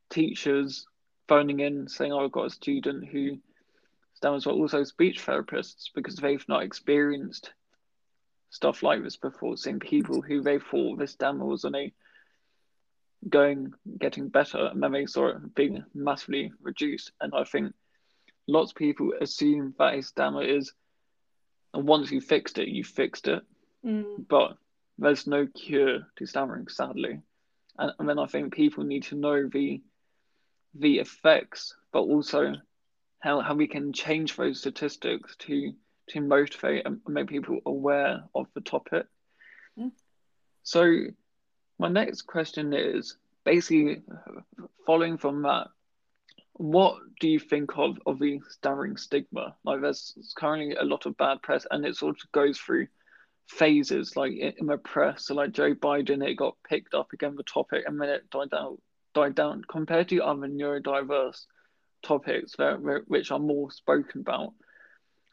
teachers 0.09 0.85
phoning 1.27 1.61
in 1.61 1.87
saying 1.87 2.11
oh 2.11 2.25
i've 2.25 2.31
got 2.31 2.45
a 2.45 2.49
student 2.49 3.07
who 3.07 3.37
stammers 4.23 4.45
but 4.45 4.53
also 4.53 4.85
speech 4.85 5.25
therapists 5.25 5.89
because 5.93 6.15
they've 6.15 6.47
not 6.47 6.63
experienced 6.63 7.51
stuff 8.51 8.81
like 8.81 9.03
this 9.03 9.17
before 9.17 9.57
seeing 9.57 9.81
people 9.81 10.21
who 10.21 10.41
they 10.41 10.59
thought 10.59 10.97
the 10.97 11.05
stammer 11.05 11.45
was 11.45 11.65
on 11.65 11.75
a 11.75 11.91
going 13.27 13.73
getting 13.99 14.29
better 14.29 14.67
and 14.67 14.81
then 14.81 14.93
they 14.93 15.05
saw 15.05 15.27
it 15.27 15.55
being 15.55 15.83
massively 15.93 16.53
reduced. 16.61 17.11
And 17.19 17.33
i 17.35 17.43
think 17.43 17.73
lots 18.47 18.71
of 18.71 18.77
people 18.77 19.11
assume 19.19 19.75
that 19.77 19.95
a 19.95 20.01
stammer 20.01 20.43
is 20.43 20.71
and 21.73 21.85
once 21.85 22.09
you 22.09 22.21
fixed 22.21 22.57
it 22.59 22.69
you 22.69 22.85
fixed 22.85 23.27
it. 23.27 23.43
Mm. 23.85 24.25
but 24.29 24.55
there's 24.97 25.27
no 25.27 25.47
cure 25.47 26.07
to 26.15 26.25
stammering 26.25 26.69
sadly. 26.69 27.19
And, 27.77 27.91
and 27.99 28.07
then 28.07 28.19
i 28.19 28.25
think 28.25 28.53
people 28.53 28.85
need 28.85 29.03
to 29.03 29.15
know 29.15 29.49
the 29.49 29.81
the 30.75 30.99
effects 30.99 31.75
but 31.91 32.03
also 32.03 32.53
how, 33.23 33.39
how 33.39 33.55
we 33.55 33.67
can 33.67 33.93
change 33.93 34.35
those 34.35 34.59
statistics 34.59 35.35
to 35.37 35.73
to 36.09 36.19
motivate 36.19 36.85
and 36.85 36.99
make 37.07 37.29
people 37.29 37.59
aware 37.65 38.25
of 38.35 38.47
the 38.53 38.59
topic. 38.59 39.05
Mm. 39.79 39.91
so 40.61 41.05
my 41.79 41.87
next 41.87 42.23
question 42.23 42.73
is 42.73 43.17
basically 43.45 44.03
following 44.85 45.17
from 45.17 45.43
that 45.43 45.67
what 46.51 46.97
do 47.19 47.29
you 47.29 47.39
think 47.39 47.71
of 47.77 47.97
of 48.05 48.19
the 48.19 48.39
stammering 48.49 48.97
stigma? 48.97 49.55
Like 49.63 49.81
there's 49.81 50.13
currently 50.37 50.75
a 50.75 50.83
lot 50.83 51.05
of 51.05 51.17
bad 51.17 51.41
press 51.41 51.65
and 51.71 51.85
it 51.85 51.95
sort 51.95 52.17
of 52.21 52.31
goes 52.33 52.59
through 52.59 52.87
phases. 53.47 54.15
Like 54.17 54.33
in 54.33 54.53
in 54.59 54.65
the 54.67 54.77
press 54.77 55.27
so 55.27 55.35
like 55.35 55.53
joe 55.53 55.73
biden 55.73 56.27
it 56.27 56.35
got 56.35 56.57
picked 56.69 56.93
up 56.93 57.13
again 57.13 57.35
the 57.35 57.43
topic 57.43 57.85
and 57.87 57.99
then 57.99 58.09
it 58.09 58.29
died 58.29 58.51
down 58.51 58.77
died 59.15 59.35
down 59.35 59.63
compared 59.67 60.09
to 60.09 60.21
other 60.21 60.47
neurodiverse 60.47 61.45
topics 62.03 62.53
that 62.57 62.75
which 63.07 63.31
are 63.31 63.39
more 63.39 63.71
spoken 63.71 64.21
about 64.21 64.53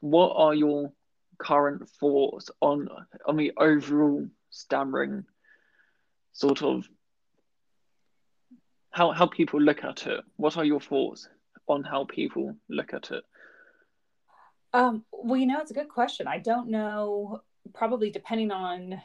what 0.00 0.32
are 0.36 0.54
your 0.54 0.92
current 1.38 1.88
thoughts 1.88 2.50
on 2.60 2.88
on 3.26 3.36
the 3.36 3.52
overall 3.56 4.26
stammering 4.50 5.24
sort 6.32 6.62
of 6.62 6.88
how 8.90 9.10
how 9.12 9.26
people 9.26 9.60
look 9.60 9.84
at 9.84 10.06
it 10.06 10.20
what 10.36 10.56
are 10.56 10.64
your 10.64 10.80
thoughts 10.80 11.28
on 11.66 11.82
how 11.84 12.04
people 12.04 12.54
look 12.68 12.92
at 12.94 13.10
it 13.10 13.24
Um, 14.72 15.04
well, 15.10 15.36
you 15.40 15.46
know, 15.46 15.60
it's 15.60 15.72
a 15.72 15.74
good 15.74 15.88
question. 15.88 16.26
I 16.28 16.38
don't 16.38 16.68
know, 16.68 17.40
probably 17.72 18.10
depending 18.10 18.52
on, 18.52 19.00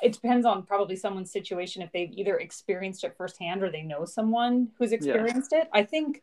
it 0.00 0.12
depends 0.12 0.46
on 0.46 0.62
probably 0.62 0.94
someone's 0.96 1.32
situation 1.32 1.82
if 1.82 1.90
they've 1.92 2.12
either 2.12 2.36
experienced 2.38 3.02
it 3.04 3.16
firsthand 3.16 3.62
or 3.62 3.70
they 3.70 3.82
know 3.82 4.04
someone 4.04 4.68
who's 4.78 4.92
experienced 4.92 5.52
it. 5.52 5.68
I 5.72 5.82
think 5.82 6.22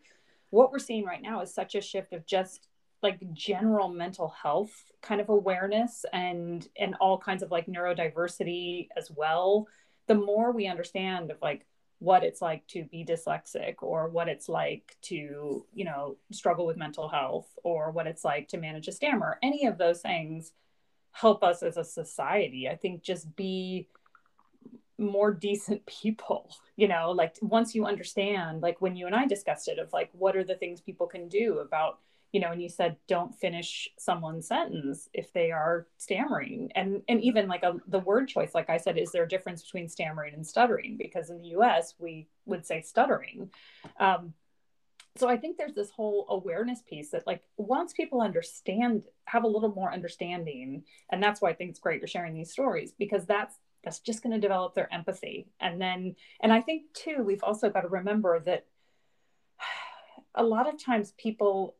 what 0.54 0.72
we're 0.72 0.78
seeing 0.78 1.04
right 1.04 1.22
now 1.22 1.42
is 1.42 1.52
such 1.52 1.74
a 1.74 1.82
shift 1.82 2.14
of 2.14 2.28
just 2.28 2.68
like 3.02 3.20
general 3.34 3.90
mental 3.90 4.30
health 4.30 4.92
kind 5.02 5.20
of 5.20 5.30
awareness 5.30 6.06
and 6.14 6.68
and 6.78 6.94
all 7.02 7.18
kinds 7.18 7.42
of 7.42 7.50
like 7.50 7.66
neurodiversity 7.66 8.88
as 8.96 9.10
well. 9.10 9.68
The 10.08 10.14
more 10.14 10.52
we 10.52 10.68
understand 10.68 11.32
of 11.32 11.42
like 11.42 11.66
what 11.98 12.24
it's 12.24 12.40
like 12.40 12.68
to 12.68 12.84
be 12.84 13.04
dyslexic 13.04 13.76
or 13.82 14.10
what 14.10 14.28
it's 14.28 14.48
like 14.48 14.96
to 15.02 15.66
you 15.74 15.86
know 15.86 16.18
struggle 16.32 16.68
with 16.68 16.78
mental 16.78 17.10
health 17.10 17.48
or 17.64 17.90
what 17.90 18.06
it's 18.06 18.24
like 18.24 18.48
to 18.50 18.58
manage 18.58 18.88
a 18.88 18.92
stammer 18.92 19.40
any 19.42 19.66
of 19.66 19.78
those 19.78 20.02
things 20.02 20.52
help 21.12 21.44
us 21.44 21.64
as 21.64 21.78
a 21.78 21.84
society 21.84 22.68
i 22.68 22.76
think 22.76 23.02
just 23.02 23.34
be 23.38 23.88
more 24.98 25.34
decent 25.34 25.86
people 26.02 26.50
you 26.76 26.88
know 26.88 27.12
like 27.12 27.36
once 27.42 27.74
you 27.74 27.86
understand 27.86 28.62
like 28.62 28.82
when 28.82 28.96
you 28.96 29.06
and 29.06 29.16
i 29.16 29.26
discussed 29.26 29.68
it 29.68 29.80
of 29.80 29.92
like 29.94 30.10
what 30.14 30.36
are 30.36 30.44
the 30.44 30.56
things 30.56 30.82
people 30.82 31.08
can 31.08 31.28
do 31.28 31.60
about 31.60 32.00
you 32.34 32.40
know 32.42 32.52
and 32.52 32.62
you 32.62 32.68
said 32.68 32.98
don't 33.08 33.34
finish 33.34 33.88
someone's 33.98 34.48
sentence 34.48 35.08
if 35.14 35.32
they 35.32 35.52
are 35.52 35.88
stammering. 35.98 36.72
And 36.76 37.04
and 37.08 37.22
even 37.22 37.48
like 37.48 37.64
a, 37.64 37.76
the 37.88 38.00
word 38.00 38.28
choice 38.28 38.54
like 38.54 38.70
i 38.70 38.78
said 38.78 38.98
is 38.98 39.12
there 39.12 39.24
a 39.24 39.30
difference 39.30 39.62
between 39.64 39.88
stammering 39.88 40.34
and 40.34 40.46
stuttering? 40.46 40.98
Because 40.98 41.30
in 41.30 41.42
the 41.42 41.50
us 41.50 41.94
we 42.00 42.28
would 42.46 42.66
say 42.66 42.82
stuttering. 42.82 43.50
Um, 44.00 44.34
so 45.16 45.30
i 45.30 45.38
think 45.38 45.58
there's 45.58 45.76
this 45.76 45.92
whole 45.92 46.26
awareness 46.30 46.82
piece 46.90 47.12
that 47.12 47.28
like 47.28 47.44
once 47.58 47.94
people 47.94 48.20
understand 48.20 49.04
have 49.26 49.44
a 49.44 49.48
little 49.48 49.74
more 49.74 49.94
understanding 49.94 50.84
and 51.12 51.22
that's 51.22 51.40
why 51.40 51.52
i 51.52 51.54
think 51.54 51.70
it's 51.70 51.80
great 51.80 52.02
you're 52.02 52.08
sharing 52.08 52.34
these 52.34 52.52
stories 52.52 52.94
because 52.98 53.24
that's 53.28 53.60
that's 53.84 54.00
just 54.00 54.24
going 54.24 54.34
to 54.34 54.40
develop 54.40 54.74
their 54.74 54.92
empathy. 54.94 55.48
And 55.60 55.80
then 55.80 56.16
and 56.42 56.52
i 56.52 56.62
think 56.62 56.94
too 56.94 57.24
we've 57.24 57.44
also 57.44 57.70
got 57.70 57.82
to 57.82 57.90
remember 57.90 58.40
that 58.40 58.66
a 60.36 60.44
lot 60.44 60.68
of 60.68 60.84
times 60.84 61.14
people 61.18 61.76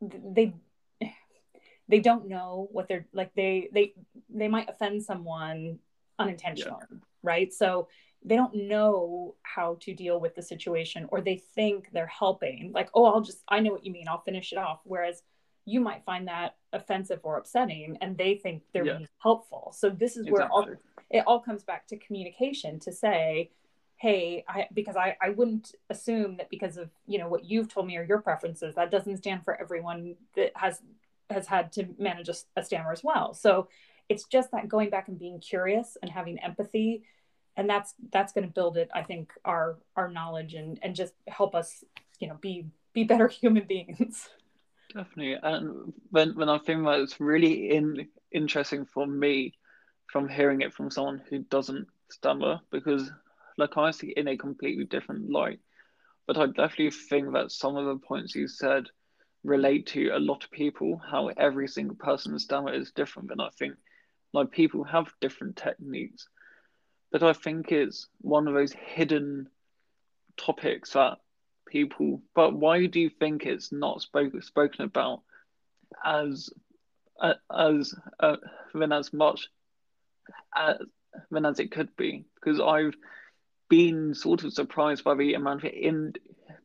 they 0.00 0.54
they 1.88 2.00
don't 2.00 2.28
know 2.28 2.68
what 2.72 2.88
they're 2.88 3.06
like 3.12 3.34
they 3.34 3.68
they 3.72 3.94
they 4.28 4.48
might 4.48 4.68
offend 4.68 5.02
someone 5.02 5.78
unintentionally 6.18 6.78
yeah. 6.90 6.98
right? 7.22 7.52
So 7.52 7.88
they 8.24 8.36
don't 8.36 8.54
know 8.68 9.34
how 9.42 9.78
to 9.80 9.94
deal 9.94 10.20
with 10.20 10.36
the 10.36 10.42
situation 10.42 11.06
or 11.08 11.20
they 11.20 11.42
think 11.54 11.88
they're 11.92 12.06
helping. 12.06 12.72
Like 12.74 12.90
oh 12.94 13.06
i'll 13.06 13.20
just 13.20 13.42
i 13.48 13.60
know 13.60 13.72
what 13.72 13.84
you 13.84 13.92
mean 13.92 14.08
i'll 14.08 14.22
finish 14.22 14.52
it 14.52 14.58
off. 14.58 14.80
Whereas 14.84 15.22
you 15.64 15.80
might 15.80 16.04
find 16.04 16.28
that 16.28 16.56
offensive 16.72 17.20
or 17.22 17.36
upsetting 17.36 17.98
and 18.00 18.16
they 18.16 18.34
think 18.34 18.62
they're 18.72 18.84
yeah. 18.84 18.96
being 18.96 19.08
helpful. 19.18 19.74
So 19.76 19.90
this 19.90 20.16
is 20.16 20.28
where 20.28 20.48
all, 20.50 20.66
it 21.10 21.24
all 21.26 21.40
comes 21.40 21.64
back 21.64 21.86
to 21.88 21.96
communication 21.96 22.78
to 22.80 22.92
say 22.92 23.50
hey 23.96 24.44
I, 24.48 24.66
because 24.72 24.96
I, 24.96 25.16
I 25.22 25.30
wouldn't 25.30 25.74
assume 25.88 26.38
that 26.38 26.50
because 26.50 26.76
of 26.76 26.90
you 27.06 27.18
know 27.18 27.28
what 27.28 27.44
you've 27.44 27.72
told 27.72 27.86
me 27.86 27.96
or 27.96 28.02
your 28.02 28.20
preferences 28.20 28.74
that 28.74 28.90
doesn't 28.90 29.18
stand 29.18 29.44
for 29.44 29.60
everyone 29.60 30.16
that 30.34 30.50
has 30.56 30.80
has 31.30 31.46
had 31.46 31.72
to 31.72 31.86
manage 31.98 32.28
a, 32.28 32.34
a 32.56 32.64
stammer 32.64 32.92
as 32.92 33.04
well. 33.04 33.32
So 33.32 33.68
it's 34.08 34.24
just 34.24 34.50
that 34.50 34.68
going 34.68 34.90
back 34.90 35.08
and 35.08 35.18
being 35.18 35.38
curious 35.38 35.96
and 36.02 36.10
having 36.10 36.38
empathy 36.40 37.04
and 37.56 37.68
that's 37.68 37.94
that's 38.10 38.32
going 38.32 38.46
to 38.46 38.52
build 38.52 38.76
it 38.76 38.88
i 38.94 39.02
think 39.02 39.32
our 39.44 39.76
our 39.96 40.08
knowledge 40.08 40.54
and 40.54 40.78
and 40.82 40.94
just 40.94 41.14
help 41.28 41.54
us 41.54 41.84
you 42.18 42.28
know 42.28 42.36
be 42.40 42.66
be 42.92 43.04
better 43.04 43.28
human 43.42 43.64
beings 43.64 44.28
definitely 44.92 45.36
and 45.42 45.92
when 46.10 46.34
when 46.36 46.48
i 46.48 46.58
think 46.58 46.84
that 46.84 47.00
it's 47.00 47.20
really 47.20 47.70
in 47.70 48.08
interesting 48.30 48.84
for 48.84 49.06
me 49.06 49.52
from 50.06 50.28
hearing 50.28 50.60
it 50.60 50.72
from 50.72 50.90
someone 50.90 51.22
who 51.30 51.38
doesn't 51.38 51.86
stammer 52.10 52.60
because 52.70 53.10
like 53.58 53.76
I 53.76 53.90
see 53.90 54.12
in 54.16 54.28
a 54.28 54.36
completely 54.36 54.84
different 54.84 55.30
light 55.30 55.58
but 56.26 56.36
I 56.38 56.46
definitely 56.46 56.90
think 56.90 57.32
that 57.32 57.50
some 57.50 57.76
of 57.76 57.86
the 57.86 58.06
points 58.06 58.34
you 58.34 58.46
said 58.48 58.86
relate 59.44 59.86
to 59.88 60.10
a 60.10 60.18
lot 60.18 60.44
of 60.44 60.50
people. 60.50 61.00
How 61.10 61.28
every 61.28 61.68
single 61.68 61.96
person's 61.96 62.44
stammer 62.44 62.72
is 62.72 62.92
different, 62.92 63.30
and 63.30 63.42
I 63.42 63.48
think 63.58 63.74
like 64.32 64.50
people 64.50 64.84
have 64.84 65.12
different 65.20 65.56
techniques. 65.56 66.28
But 67.10 67.22
I 67.22 67.32
think 67.32 67.72
it's 67.72 68.08
one 68.20 68.48
of 68.48 68.54
those 68.54 68.72
hidden 68.72 69.48
topics 70.36 70.92
that 70.92 71.18
people. 71.72 72.22
But 72.34 72.54
why 72.54 72.86
do 72.86 73.00
you 73.00 73.10
think 73.10 73.46
it's 73.46 73.72
not 73.72 74.02
spoken 74.02 74.42
spoken 74.42 74.84
about 74.84 75.22
as 76.04 76.50
uh, 77.20 77.34
as 77.50 77.94
uh, 78.20 78.36
than 78.74 78.92
as 78.92 79.12
much 79.12 79.48
as 80.54 80.76
than 81.30 81.46
as 81.46 81.58
it 81.58 81.72
could 81.72 81.96
be? 81.96 82.26
Because 82.34 82.60
I've 82.60 82.94
been 83.68 84.14
sort 84.14 84.44
of 84.44 84.52
surprised 84.52 85.02
by 85.02 85.14
the 85.14 85.34
amount 85.34 85.64
of 85.64 85.72
in 85.72 86.12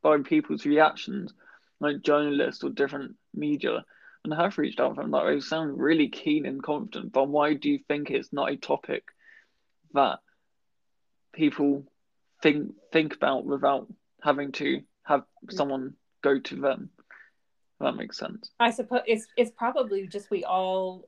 by 0.03 0.17
people's 0.19 0.65
reactions, 0.65 1.33
like 1.79 2.01
journalists 2.01 2.63
or 2.63 2.69
different 2.69 3.15
media, 3.33 3.85
and 4.23 4.33
have 4.33 4.57
reached 4.57 4.81
out 4.81 4.95
from. 4.95 5.11
Like 5.11 5.27
they 5.27 5.39
sound 5.39 5.79
really 5.79 6.09
keen 6.09 6.45
and 6.45 6.61
confident, 6.61 7.13
but 7.13 7.29
why 7.29 7.53
do 7.53 7.69
you 7.69 7.79
think 7.87 8.11
it's 8.11 8.33
not 8.33 8.51
a 8.51 8.57
topic 8.57 9.03
that 9.93 10.19
people 11.33 11.85
think 12.43 12.73
think 12.91 13.15
about 13.15 13.45
without 13.45 13.87
having 14.21 14.51
to 14.51 14.81
have 15.07 15.23
someone 15.49 15.93
go 16.21 16.39
to 16.39 16.55
them? 16.55 16.89
that 17.79 17.95
makes 17.95 18.17
sense. 18.17 18.49
I 18.59 18.71
suppose 18.71 19.01
it's 19.05 19.27
it's 19.37 19.51
probably 19.51 20.07
just 20.07 20.31
we 20.31 20.43
all 20.43 21.07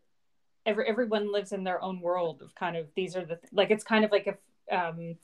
every 0.66 0.88
everyone 0.88 1.32
lives 1.32 1.52
in 1.52 1.64
their 1.64 1.82
own 1.82 2.00
world 2.00 2.42
of 2.42 2.54
kind 2.56 2.78
of 2.78 2.88
these 2.96 3.16
are 3.16 3.26
the 3.26 3.40
like 3.52 3.72
it's 3.72 3.84
kind 3.84 4.06
of 4.06 4.12
like 4.12 4.28
if 4.28 4.38
um 4.72 5.16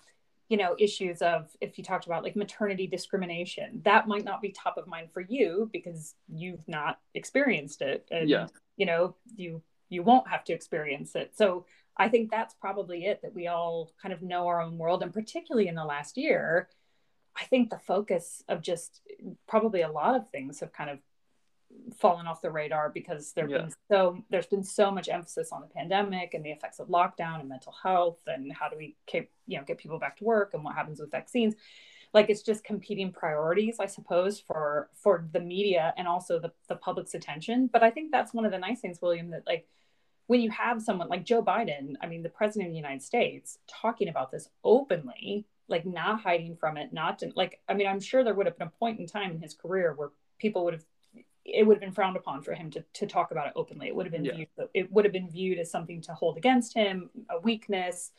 you 0.50 0.58
know 0.58 0.76
issues 0.80 1.22
of 1.22 1.50
if 1.62 1.78
you 1.78 1.84
talked 1.84 2.06
about 2.06 2.24
like 2.24 2.36
maternity 2.36 2.88
discrimination 2.88 3.82
that 3.84 4.08
might 4.08 4.24
not 4.24 4.42
be 4.42 4.50
top 4.52 4.78
of 4.78 4.88
mind 4.88 5.10
for 5.14 5.22
you 5.22 5.70
because 5.72 6.16
you've 6.28 6.68
not 6.68 7.00
experienced 7.14 7.82
it 7.82 8.08
and 8.12 8.30
yeah. 8.30 8.48
you 8.78 8.86
know 8.86 9.16
you 9.36 9.62
you 9.90 10.04
won't 10.04 10.28
have 10.28 10.44
to 10.44 10.54
experience 10.54 11.16
it 11.16 11.32
so 11.36 11.66
i 11.98 12.08
think 12.08 12.30
that's 12.30 12.54
probably 12.56 13.06
it 13.06 13.22
that 13.22 13.34
we 13.34 13.48
all 13.48 13.92
kind 14.02 14.14
of 14.14 14.22
know 14.22 14.48
our 14.48 14.62
own 14.62 14.78
world 14.78 15.04
and 15.04 15.14
particularly 15.14 15.68
in 15.68 15.76
the 15.76 15.86
last 15.86 16.16
year 16.16 16.70
i 17.36 17.44
think 17.46 17.70
the 17.70 17.80
focus 17.80 18.44
of 18.48 18.62
just 18.62 19.02
probably 19.48 19.82
a 19.82 19.92
lot 19.92 20.16
of 20.16 20.30
things 20.30 20.60
have 20.60 20.74
kind 20.74 20.90
of 20.90 21.00
fallen 21.98 22.28
off 22.28 22.42
the 22.42 22.52
radar 22.52 22.90
because 22.90 23.34
there've 23.34 23.50
yeah. 23.50 23.60
been 23.60 23.74
so 23.90 24.24
there's 24.30 24.46
been 24.46 24.64
so 24.64 24.92
much 24.92 25.10
emphasis 25.10 25.52
on 25.52 25.62
the 25.62 25.68
pandemic 25.68 26.34
and 26.34 26.46
the 26.46 26.52
effects 26.52 26.80
of 26.80 26.88
lockdown 26.88 27.40
and 27.40 27.50
mental 27.50 27.74
health 27.84 28.20
and 28.28 28.52
how 28.52 28.70
do 28.70 28.78
we 28.78 28.96
keep 29.06 29.30
you 29.48 29.58
know 29.58 29.64
get 29.66 29.78
people 29.78 30.00
back 30.00 30.18
to 30.18 30.24
work 30.24 30.54
and 30.54 30.64
what 30.64 30.76
happens 30.76 31.00
with 31.00 31.12
vaccines 31.12 31.56
like 32.14 32.30
it's 32.30 32.42
just 32.42 32.64
competing 32.64 33.12
priorities 33.12 33.78
i 33.80 33.86
suppose 33.86 34.40
for 34.40 34.90
for 34.96 35.28
the 35.34 35.40
media 35.40 35.94
and 35.98 36.08
also 36.08 36.40
the, 36.40 36.52
the 36.70 36.76
public's 36.76 37.14
attention 37.14 37.70
but 37.72 37.84
i 37.84 37.90
think 37.90 38.12
that's 38.12 38.34
one 38.34 38.46
of 38.46 38.52
the 38.52 38.58
nice 38.58 38.80
things 38.80 39.02
william 39.02 39.30
that 39.30 39.44
like 39.46 39.68
when 40.28 40.42
you 40.42 40.50
have 40.50 40.82
someone 40.82 41.08
like 41.08 41.24
joe 41.24 41.44
biden 41.44 41.94
i 42.02 42.08
mean 42.08 42.24
the 42.24 42.30
president 42.30 42.68
of 42.68 42.74
the 42.74 42.78
united 42.78 43.02
states 43.02 43.58
talking 43.68 44.08
about 44.08 44.32
this 44.32 44.50
openly 44.64 45.46
like 45.68 45.86
not 45.86 46.22
hiding 46.22 46.56
from 46.56 46.78
it 46.78 46.94
not 46.94 47.20
to, 47.20 47.32
like 47.36 47.60
i 47.68 47.74
mean 47.74 47.88
i'm 47.88 48.00
sure 48.00 48.24
there 48.24 48.34
would 48.34 48.46
have 48.46 48.58
been 48.58 48.68
a 48.68 48.80
point 48.80 49.00
in 49.00 49.08
time 49.08 49.32
in 49.32 49.40
his 49.40 49.54
career 49.54 49.94
where 49.96 50.10
people 50.38 50.64
would 50.64 50.74
have 50.74 50.86
it 51.46 51.66
would 51.66 51.76
have 51.76 51.82
been 51.82 51.92
frowned 51.92 52.18
upon 52.18 52.42
for 52.42 52.54
him 52.54 52.72
to, 52.72 52.84
to 52.94 53.06
talk 53.06 53.32
about 53.32 53.48
it 53.48 53.54
openly. 53.56 53.88
It 53.88 53.96
would 53.96 54.08
have 54.08 54.14
been 54.14 54.26
yeah. 54.26 54.34
viewed, 54.36 54.48
it 54.74 54.92
would 54.92 55.06
have 55.06 55.14
been 55.14 55.30
viewed 55.30 55.60
as 55.60 55.70
something 55.70 56.02
to 56.02 56.14
hold 56.14 56.38
against 56.38 56.74
him, 56.74 57.10
a 57.30 57.40
weakness. 57.40 58.12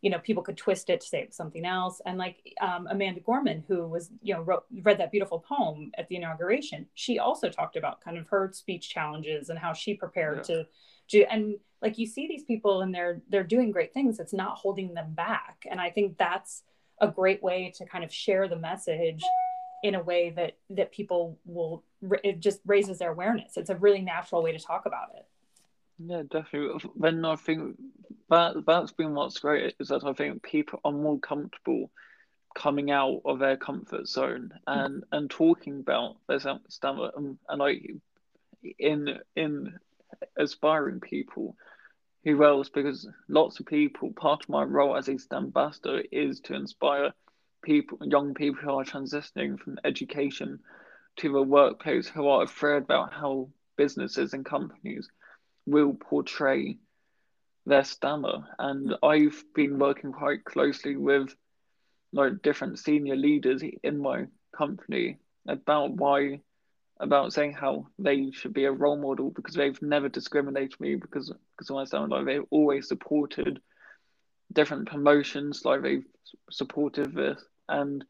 You 0.00 0.10
know, 0.10 0.20
people 0.20 0.44
could 0.44 0.56
twist 0.56 0.88
it 0.88 1.00
to 1.00 1.06
say 1.06 1.22
it 1.22 1.28
was 1.30 1.36
something 1.36 1.64
else. 1.64 2.00
And 2.06 2.18
like 2.18 2.40
um, 2.60 2.86
Amanda 2.88 3.20
Gorman, 3.20 3.64
who 3.66 3.88
was, 3.88 4.10
you 4.22 4.32
know, 4.32 4.42
wrote, 4.42 4.64
read 4.82 4.98
that 4.98 5.10
beautiful 5.10 5.40
poem 5.40 5.90
at 5.98 6.06
the 6.06 6.14
inauguration, 6.14 6.86
she 6.94 7.18
also 7.18 7.48
talked 7.48 7.74
about 7.74 8.00
kind 8.00 8.16
of 8.16 8.28
her 8.28 8.50
speech 8.52 8.88
challenges 8.90 9.48
and 9.48 9.58
how 9.58 9.72
she 9.72 9.94
prepared 9.94 10.36
yeah. 10.36 10.42
to 10.54 10.66
do. 11.08 11.26
And 11.28 11.56
like 11.82 11.98
you 11.98 12.06
see 12.06 12.28
these 12.28 12.44
people 12.44 12.82
and 12.82 12.94
they're 12.94 13.22
they're 13.28 13.42
doing 13.42 13.72
great 13.72 13.92
things. 13.92 14.20
It's 14.20 14.32
not 14.32 14.56
holding 14.56 14.94
them 14.94 15.14
back. 15.14 15.66
And 15.68 15.80
I 15.80 15.90
think 15.90 16.16
that's 16.16 16.62
a 17.00 17.08
great 17.08 17.42
way 17.42 17.72
to 17.76 17.86
kind 17.86 18.04
of 18.04 18.12
share 18.12 18.48
the 18.48 18.56
message 18.56 19.22
in 19.82 19.94
a 19.94 20.02
way 20.02 20.30
that 20.30 20.56
that 20.70 20.92
people 20.92 21.38
will 21.44 21.84
it 22.24 22.40
just 22.40 22.60
raises 22.66 22.98
their 22.98 23.10
awareness. 23.10 23.56
It's 23.56 23.70
a 23.70 23.76
really 23.76 24.02
natural 24.02 24.42
way 24.42 24.52
to 24.52 24.58
talk 24.58 24.86
about 24.86 25.08
it. 25.16 25.26
Yeah 25.98 26.22
definitely. 26.30 26.90
Then 26.96 27.24
i 27.24 27.36
think 27.36 27.76
that 28.30 28.54
that's 28.66 28.92
been 28.92 29.14
what's 29.14 29.38
great 29.38 29.74
is 29.80 29.88
that 29.88 30.04
i 30.04 30.12
think 30.12 30.42
people 30.42 30.80
are 30.84 30.92
more 30.92 31.18
comfortable 31.18 31.90
coming 32.54 32.90
out 32.90 33.20
of 33.24 33.38
their 33.38 33.56
comfort 33.56 34.06
zone 34.06 34.52
and 34.66 35.02
mm-hmm. 35.02 35.14
and 35.14 35.30
talking 35.30 35.80
about 35.80 36.16
their 36.28 36.40
stammer 36.68 37.10
and, 37.16 37.38
and 37.48 37.58
like 37.58 37.90
in 38.78 39.18
in 39.36 39.78
aspiring 40.36 41.00
people 41.00 41.56
who 42.34 42.68
because 42.68 43.08
lots 43.28 43.60
of 43.60 43.66
people 43.66 44.12
part 44.12 44.42
of 44.42 44.48
my 44.48 44.62
role 44.62 44.96
as 44.96 45.08
a 45.08 45.16
ambassador 45.32 46.02
is 46.12 46.40
to 46.40 46.54
inspire 46.54 47.12
people, 47.62 47.98
young 48.02 48.34
people 48.34 48.60
who 48.60 48.78
are 48.78 48.84
transitioning 48.84 49.58
from 49.58 49.78
education 49.84 50.58
to 51.16 51.32
the 51.32 51.42
workplace 51.42 52.08
who 52.08 52.28
are 52.28 52.42
afraid 52.42 52.82
about 52.82 53.12
how 53.12 53.48
businesses 53.76 54.32
and 54.34 54.44
companies 54.44 55.08
will 55.66 55.94
portray 55.94 56.78
their 57.66 57.84
stammer. 57.84 58.46
And 58.58 58.94
I've 59.02 59.44
been 59.54 59.78
working 59.78 60.12
quite 60.12 60.44
closely 60.44 60.96
with 60.96 61.34
like 62.12 62.42
different 62.42 62.78
senior 62.78 63.16
leaders 63.16 63.62
in 63.82 63.98
my 63.98 64.26
company 64.56 65.18
about 65.46 65.92
why 65.92 66.40
about 67.00 67.32
saying 67.32 67.52
how 67.52 67.86
they 67.98 68.30
should 68.32 68.52
be 68.52 68.64
a 68.64 68.72
role 68.72 68.96
model 68.96 69.30
because 69.30 69.54
they've 69.54 69.80
never 69.82 70.08
discriminated 70.08 70.80
me 70.80 70.96
because 70.96 71.32
stammer. 71.62 72.08
Like 72.08 72.26
they've 72.26 72.44
always 72.50 72.88
supported 72.88 73.60
different 74.52 74.88
promotions, 74.88 75.64
like 75.64 75.82
they've 75.82 76.06
supported 76.50 77.14
this 77.14 77.42
and 77.68 78.04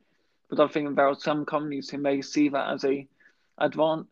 but 0.48 0.60
I 0.60 0.68
think 0.68 0.96
there 0.96 1.08
are 1.08 1.14
some 1.14 1.44
companies 1.44 1.90
who 1.90 1.98
may 1.98 2.22
see 2.22 2.48
that 2.48 2.72
as 2.72 2.84
a 2.84 3.06
advan- 3.60 4.06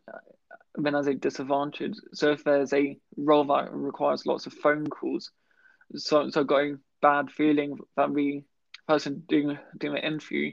then 0.75 0.93
as 0.93 1.07
a 1.07 1.15
disadvantage. 1.15 1.95
So 2.13 2.31
if 2.31 2.43
there's 2.43 2.73
a 2.73 2.97
role 3.15 3.45
that 3.45 3.73
requires 3.73 4.25
lots 4.27 4.45
of 4.45 4.53
phone 4.53 4.87
calls, 4.87 5.31
so 5.95 6.29
so 6.29 6.43
going 6.43 6.79
bad 7.01 7.31
feeling 7.31 7.79
that 7.95 8.13
the 8.13 8.43
person 8.87 9.23
doing 9.27 9.57
doing 9.77 9.93
the 9.93 10.05
interview 10.05 10.51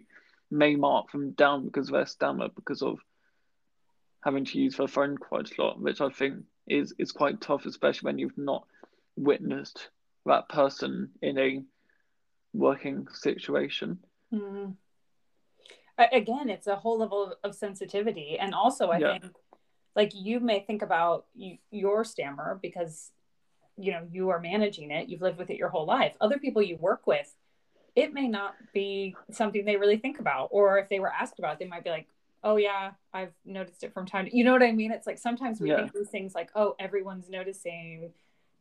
may 0.50 0.76
mark 0.76 1.10
them 1.12 1.32
down 1.32 1.64
because 1.64 1.88
of 1.88 1.94
their 1.94 2.06
stammer 2.06 2.48
because 2.48 2.82
of 2.82 2.98
having 4.22 4.44
to 4.44 4.58
use 4.58 4.76
their 4.76 4.88
phone 4.88 5.18
quite 5.18 5.50
a 5.50 5.62
lot, 5.62 5.80
which 5.80 6.00
I 6.00 6.08
think 6.08 6.44
is 6.66 6.94
is 6.98 7.12
quite 7.12 7.42
tough, 7.42 7.66
especially 7.66 8.06
when 8.06 8.18
you've 8.18 8.38
not 8.38 8.66
witnessed 9.16 9.88
that 10.26 10.48
person 10.48 11.10
in 11.22 11.38
a 11.38 11.62
working 12.52 13.06
situation. 13.12 13.98
Mm 14.32 14.74
again 15.98 16.48
it's 16.48 16.66
a 16.66 16.76
whole 16.76 16.98
level 16.98 17.34
of 17.44 17.54
sensitivity 17.54 18.36
and 18.38 18.54
also 18.54 18.88
i 18.88 18.98
yeah. 18.98 19.18
think 19.18 19.32
like 19.94 20.12
you 20.12 20.40
may 20.40 20.60
think 20.60 20.82
about 20.82 21.26
you, 21.34 21.56
your 21.70 22.04
stammer 22.04 22.58
because 22.60 23.12
you 23.76 23.92
know 23.92 24.06
you 24.10 24.30
are 24.30 24.40
managing 24.40 24.90
it 24.90 25.08
you've 25.08 25.22
lived 25.22 25.38
with 25.38 25.50
it 25.50 25.56
your 25.56 25.68
whole 25.68 25.86
life 25.86 26.16
other 26.20 26.38
people 26.38 26.62
you 26.62 26.76
work 26.76 27.06
with 27.06 27.32
it 27.94 28.12
may 28.12 28.26
not 28.26 28.54
be 28.72 29.14
something 29.30 29.64
they 29.64 29.76
really 29.76 29.96
think 29.96 30.18
about 30.18 30.48
or 30.50 30.78
if 30.78 30.88
they 30.88 30.98
were 30.98 31.12
asked 31.12 31.38
about 31.38 31.54
it, 31.54 31.58
they 31.60 31.68
might 31.68 31.84
be 31.84 31.90
like 31.90 32.08
oh 32.42 32.56
yeah 32.56 32.90
i've 33.12 33.32
noticed 33.44 33.84
it 33.84 33.94
from 33.94 34.04
time 34.04 34.26
to, 34.26 34.36
you 34.36 34.42
know 34.42 34.52
what 34.52 34.62
i 34.62 34.72
mean 34.72 34.90
it's 34.90 35.06
like 35.06 35.18
sometimes 35.18 35.60
we 35.60 35.70
yeah. 35.70 35.76
think 35.76 35.92
these 35.92 36.08
things 36.08 36.34
like 36.34 36.50
oh 36.56 36.74
everyone's 36.80 37.28
noticing 37.28 38.12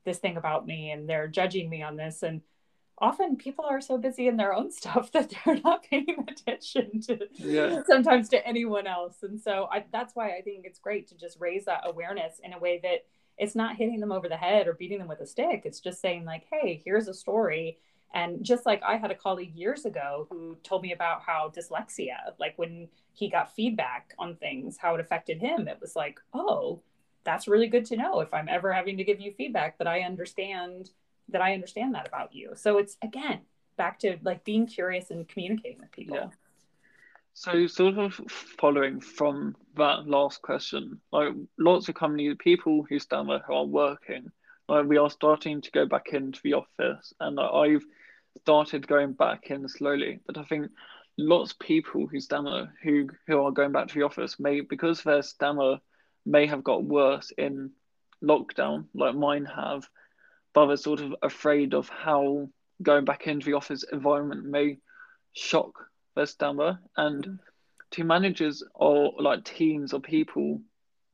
this 0.04 0.20
thing 0.20 0.38
about 0.38 0.66
me 0.66 0.92
and 0.92 1.10
they're 1.10 1.28
judging 1.28 1.70
me 1.70 1.82
on 1.82 1.96
this. 1.96 2.24
And 2.24 2.42
often 2.98 3.36
people 3.36 3.66
are 3.66 3.82
so 3.82 3.98
busy 3.98 4.28
in 4.28 4.38
their 4.38 4.54
own 4.54 4.72
stuff 4.80 5.12
that 5.12 5.34
they're 5.46 5.60
not 5.60 5.84
paying 5.84 6.26
attention 6.28 7.02
to 7.02 7.28
yeah. 7.36 7.82
sometimes 7.88 8.30
to 8.30 8.48
anyone 8.48 8.88
else. 8.88 9.18
And 9.24 9.40
so 9.42 9.68
I, 9.72 9.86
that's 9.92 10.16
why 10.16 10.38
i 10.38 10.42
think 10.42 10.66
it's 10.66 10.80
great 10.80 11.08
to 11.10 11.18
just 11.18 11.40
raise 11.40 11.66
that 11.66 11.82
awareness 11.86 12.40
in 12.44 12.54
a 12.54 12.60
way 12.60 12.80
that 12.84 13.06
it's 13.38 13.56
not 13.56 13.76
hitting 13.76 14.00
them 14.00 14.12
over 14.12 14.30
the 14.30 14.38
head 14.38 14.68
or 14.68 14.74
beating 14.74 15.00
them 15.00 15.08
with 15.08 15.20
a 15.20 15.26
stick. 15.26 15.64
It's 15.66 15.80
just 15.80 16.02
saying 16.02 16.26
like 16.26 16.46
hey 16.52 16.82
here's 16.84 17.08
a 17.08 17.14
story. 17.14 17.78
And 18.16 18.44
just 18.44 18.68
like 18.68 18.84
i 18.84 18.96
had 18.96 19.10
a 19.10 19.16
colleague 19.16 19.56
years 19.56 19.86
ago 19.86 20.28
who 20.30 20.56
told 20.64 20.84
me 20.84 20.94
about 20.94 21.24
how 21.24 21.52
dyslexia 21.56 22.18
like 22.40 22.54
when 22.58 22.88
he 23.12 23.28
got 23.28 23.56
feedback 23.56 24.14
on 24.20 24.36
things 24.36 24.78
how 24.78 24.94
it 24.94 25.02
affected 25.02 25.40
him 25.40 25.68
it 25.68 25.80
was 25.82 25.96
like 25.96 26.20
oh 26.32 26.84
that's 27.24 27.48
really 27.48 27.68
good 27.68 27.86
to 27.86 27.96
know 27.96 28.20
if 28.20 28.34
i'm 28.34 28.50
ever 28.50 28.72
having 28.72 28.98
to 28.98 29.04
give 29.04 29.20
you 29.20 29.32
feedback 29.34 29.78
that 29.78 29.88
i 29.88 30.02
understand 30.02 30.90
that 31.30 31.42
I 31.42 31.54
understand 31.54 31.96
that 31.96 32.08
about 32.08 32.34
you. 32.34 32.52
So 32.56 32.78
it's 32.78 32.98
again 33.02 33.42
back 33.78 34.00
to 34.00 34.18
like 34.24 34.44
being 34.44 34.68
curious 34.68 35.10
and 35.10 35.28
communicating 35.28 35.80
with 35.80 35.92
people. 35.92 36.16
Yeah. 36.16 36.30
So 37.34 37.66
sort 37.66 37.98
of 37.98 38.14
following 38.60 39.00
from 39.00 39.56
that 39.76 40.08
last 40.08 40.42
question, 40.44 41.00
like 41.12 41.34
lots 41.58 41.90
of 41.90 41.96
companies, 41.96 42.36
people 42.40 42.86
who 42.88 43.00
stammer 43.00 43.40
who 43.40 43.54
are 43.54 43.66
working, 43.66 44.32
like 44.70 44.86
we 44.86 44.98
are 44.98 45.10
starting 45.10 45.60
to 45.62 45.72
go 45.72 45.88
back 45.88 46.10
into 46.14 46.40
the 46.44 46.54
office, 46.54 47.14
and 47.20 47.40
I've 47.40 47.84
started 48.42 48.88
going 48.88 49.14
back 49.14 49.50
in 49.50 49.68
slowly. 49.68 50.20
But 50.28 50.38
I 50.38 50.44
think 50.44 50.70
lots 51.18 51.54
of 51.54 51.60
people 51.60 52.06
who 52.06 52.20
stammer 52.20 52.72
who 52.84 53.10
who 53.26 53.42
are 53.42 53.52
going 53.52 53.72
back 53.72 53.88
to 53.88 53.96
the 53.96 54.06
office 54.06 54.40
may 54.40 54.62
because 54.62 55.02
their 55.02 55.24
stammer 55.24 55.80
may 56.26 56.46
have 56.48 56.64
got 56.64 56.84
worse 56.84 57.32
in 57.38 57.72
lockdown, 58.24 58.86
like 58.94 59.16
mine 59.16 59.46
have, 59.46 59.88
but 60.54 60.68
they're 60.68 60.78
sort 60.78 61.02
of 61.02 61.16
afraid 61.22 61.74
of 61.74 61.90
how 61.90 62.50
going 62.82 63.06
back 63.06 63.28
into 63.28 63.46
the 63.46 63.54
office 63.54 63.84
environment 63.92 64.46
may 64.46 64.78
shock 65.34 65.88
their 66.16 66.26
stammer. 66.26 66.80
And 66.96 67.26
mm. 67.26 67.40
to 67.92 68.04
managers 68.04 68.64
or 68.74 69.14
like 69.20 69.44
teams 69.44 69.94
or 69.94 70.00
people, 70.00 70.62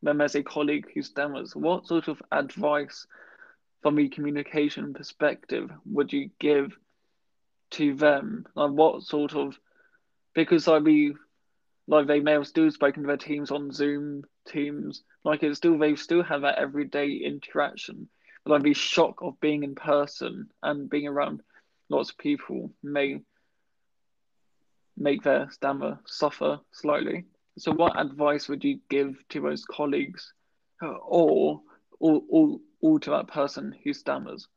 when 0.02 0.18
there's 0.18 0.36
a 0.36 0.44
colleague 0.44 0.88
who 0.94 1.02
stammers, 1.02 1.56
what 1.56 1.88
sort 1.88 2.08
of 2.08 2.22
advice 2.32 3.08
from 3.82 4.00
a 4.00 4.10
communication 4.10 4.94
perspective 4.94 5.70
would 5.86 6.12
you 6.14 6.30
give 6.40 6.78
to 7.72 7.94
them? 7.94 8.46
Like 8.56 8.72
what 8.72 9.04
sort 9.04 9.36
of 9.36 9.58
because 10.34 10.68
I 10.68 10.80
be 10.80 11.14
like 11.90 12.06
they 12.06 12.20
may 12.20 12.34
have 12.34 12.48
still 12.48 12.70
spoken 12.70 13.02
to 13.02 13.08
their 13.08 13.18
teams 13.18 13.50
on 13.50 13.72
Zoom 13.72 14.24
teams, 14.48 15.04
like 15.24 15.42
it's 15.42 15.58
still 15.58 15.78
they 15.78 15.96
still 15.96 16.24
have 16.24 16.42
that 16.42 16.60
everyday 16.60 17.10
interaction. 17.10 18.08
But 18.46 18.54
I'd 18.54 18.64
be 18.64 18.76
shocked 18.76 19.24
of 19.24 19.40
being 19.40 19.64
in 19.64 19.74
person 19.74 20.50
and 20.62 20.90
being 20.90 21.08
around 21.08 21.42
lots 21.90 22.12
of 22.12 22.18
people 22.20 22.72
may 22.84 23.22
make 24.96 25.24
their 25.24 25.50
stammer 25.50 26.00
suffer 26.06 26.60
slightly. 26.72 27.26
So, 27.58 27.72
what 27.72 28.00
advice 28.00 28.48
would 28.48 28.64
you 28.64 28.80
give 28.90 29.16
to 29.30 29.42
those 29.42 29.66
colleagues, 29.66 30.32
or 30.82 31.62
or, 32.00 32.22
or, 32.30 32.60
or 32.82 33.00
to 33.00 33.10
that 33.10 33.28
person 33.28 33.76
who 33.84 33.94
stammers? 33.94 34.48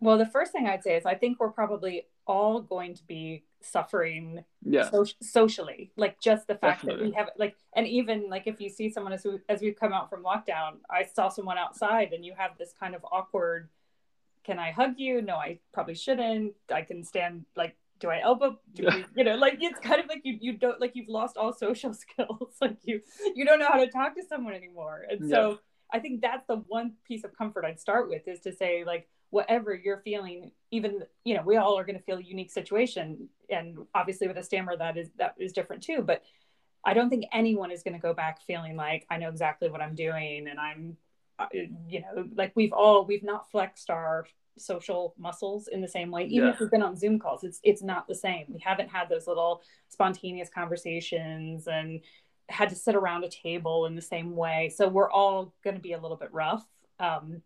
Well, 0.00 0.18
the 0.18 0.26
first 0.26 0.52
thing 0.52 0.66
I'd 0.66 0.82
say 0.82 0.96
is 0.96 1.06
I 1.06 1.14
think 1.14 1.40
we're 1.40 1.50
probably 1.50 2.06
all 2.26 2.60
going 2.60 2.94
to 2.94 3.02
be 3.04 3.44
suffering 3.60 4.44
yeah. 4.62 4.88
so- 4.90 5.04
socially 5.20 5.90
like 5.96 6.20
just 6.20 6.46
the 6.46 6.54
fact 6.54 6.82
Definitely. 6.82 7.04
that 7.04 7.10
we 7.10 7.16
have 7.16 7.30
like 7.38 7.56
and 7.74 7.86
even 7.86 8.28
like 8.28 8.46
if 8.46 8.60
you 8.60 8.68
see 8.68 8.88
someone 8.88 9.12
as 9.12 9.24
we 9.24 9.38
as 9.48 9.60
we've 9.60 9.74
come 9.74 9.92
out 9.92 10.08
from 10.08 10.22
lockdown 10.22 10.74
i 10.90 11.02
saw 11.02 11.28
someone 11.28 11.58
outside 11.58 12.12
and 12.12 12.24
you 12.24 12.34
have 12.36 12.52
this 12.58 12.72
kind 12.78 12.94
of 12.94 13.04
awkward 13.10 13.68
can 14.44 14.58
i 14.58 14.70
hug 14.70 14.94
you? 14.96 15.20
No 15.22 15.36
i 15.36 15.58
probably 15.72 15.94
shouldn't. 15.94 16.54
I 16.72 16.82
can 16.82 17.02
stand 17.02 17.44
like 17.56 17.76
do 17.98 18.08
i 18.08 18.20
elbow? 18.20 18.58
Do 18.74 18.86
we, 18.86 19.04
you 19.16 19.24
know 19.24 19.34
like 19.34 19.58
it's 19.60 19.80
kind 19.80 20.00
of 20.00 20.06
like 20.08 20.20
you 20.24 20.38
you 20.40 20.52
don't 20.52 20.80
like 20.80 20.94
you've 20.94 21.08
lost 21.08 21.36
all 21.36 21.52
social 21.52 21.92
skills 22.02 22.54
like 22.60 22.76
you 22.84 23.00
you 23.34 23.44
don't 23.44 23.58
know 23.58 23.68
how 23.68 23.78
to 23.78 23.90
talk 23.90 24.14
to 24.16 24.22
someone 24.28 24.54
anymore. 24.54 25.04
And 25.10 25.28
so 25.28 25.58
i 25.92 25.98
think 25.98 26.20
that's 26.20 26.46
the 26.46 26.56
one 26.68 26.92
piece 27.06 27.24
of 27.24 27.36
comfort 27.36 27.64
i'd 27.64 27.80
start 27.80 28.08
with 28.08 28.28
is 28.28 28.40
to 28.40 28.52
say 28.52 28.84
like 28.84 29.08
whatever 29.30 29.74
you're 29.74 30.00
feeling 30.04 30.50
even 30.70 31.02
you 31.24 31.34
know 31.34 31.42
we 31.42 31.56
all 31.56 31.78
are 31.78 31.84
going 31.84 31.98
to 31.98 32.04
feel 32.04 32.18
a 32.18 32.22
unique 32.22 32.50
situation 32.50 33.28
and 33.50 33.76
obviously 33.94 34.26
with 34.26 34.38
a 34.38 34.42
stammer 34.42 34.76
that 34.76 34.96
is 34.96 35.10
that 35.18 35.34
is 35.38 35.52
different 35.52 35.82
too 35.82 36.02
but 36.02 36.22
i 36.84 36.94
don't 36.94 37.10
think 37.10 37.24
anyone 37.32 37.70
is 37.70 37.82
going 37.82 37.94
to 37.94 38.00
go 38.00 38.14
back 38.14 38.40
feeling 38.46 38.76
like 38.76 39.06
i 39.10 39.16
know 39.16 39.28
exactly 39.28 39.68
what 39.68 39.80
i'm 39.80 39.94
doing 39.94 40.48
and 40.48 40.58
i'm 40.58 40.96
uh, 41.38 41.46
you 41.86 42.00
know 42.00 42.26
like 42.36 42.52
we've 42.54 42.72
all 42.72 43.04
we've 43.04 43.22
not 43.22 43.50
flexed 43.50 43.90
our 43.90 44.26
social 44.56 45.14
muscles 45.18 45.68
in 45.68 45.80
the 45.80 45.88
same 45.88 46.10
way 46.10 46.24
even 46.24 46.48
yeah. 46.48 46.52
if 46.52 46.58
we've 46.58 46.70
been 46.70 46.82
on 46.82 46.96
zoom 46.96 47.18
calls 47.18 47.44
it's 47.44 47.60
it's 47.62 47.82
not 47.82 48.08
the 48.08 48.14
same 48.14 48.44
we 48.48 48.58
haven't 48.58 48.88
had 48.88 49.08
those 49.08 49.26
little 49.26 49.62
spontaneous 49.88 50.48
conversations 50.48 51.68
and 51.68 52.00
had 52.48 52.68
to 52.68 52.74
sit 52.74 52.96
around 52.96 53.22
a 53.24 53.28
table 53.28 53.86
in 53.86 53.94
the 53.94 54.02
same 54.02 54.34
way 54.34 54.72
so 54.74 54.88
we're 54.88 55.10
all 55.10 55.54
going 55.62 55.76
to 55.76 55.82
be 55.82 55.92
a 55.92 56.00
little 56.00 56.16
bit 56.16 56.32
rough 56.32 56.64
um, 56.98 57.40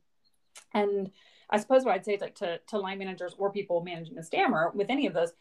and 0.72 1.10
I 1.52 1.58
suppose 1.58 1.84
what 1.84 1.94
I'd 1.94 2.04
say 2.04 2.14
is 2.14 2.22
like 2.22 2.34
to, 2.36 2.58
to 2.68 2.78
line 2.78 2.98
managers 2.98 3.34
or 3.36 3.52
people 3.52 3.82
managing 3.82 4.18
a 4.18 4.22
stammer 4.22 4.72
with 4.74 4.88
any 4.88 5.06
of 5.06 5.12
those, 5.12 5.32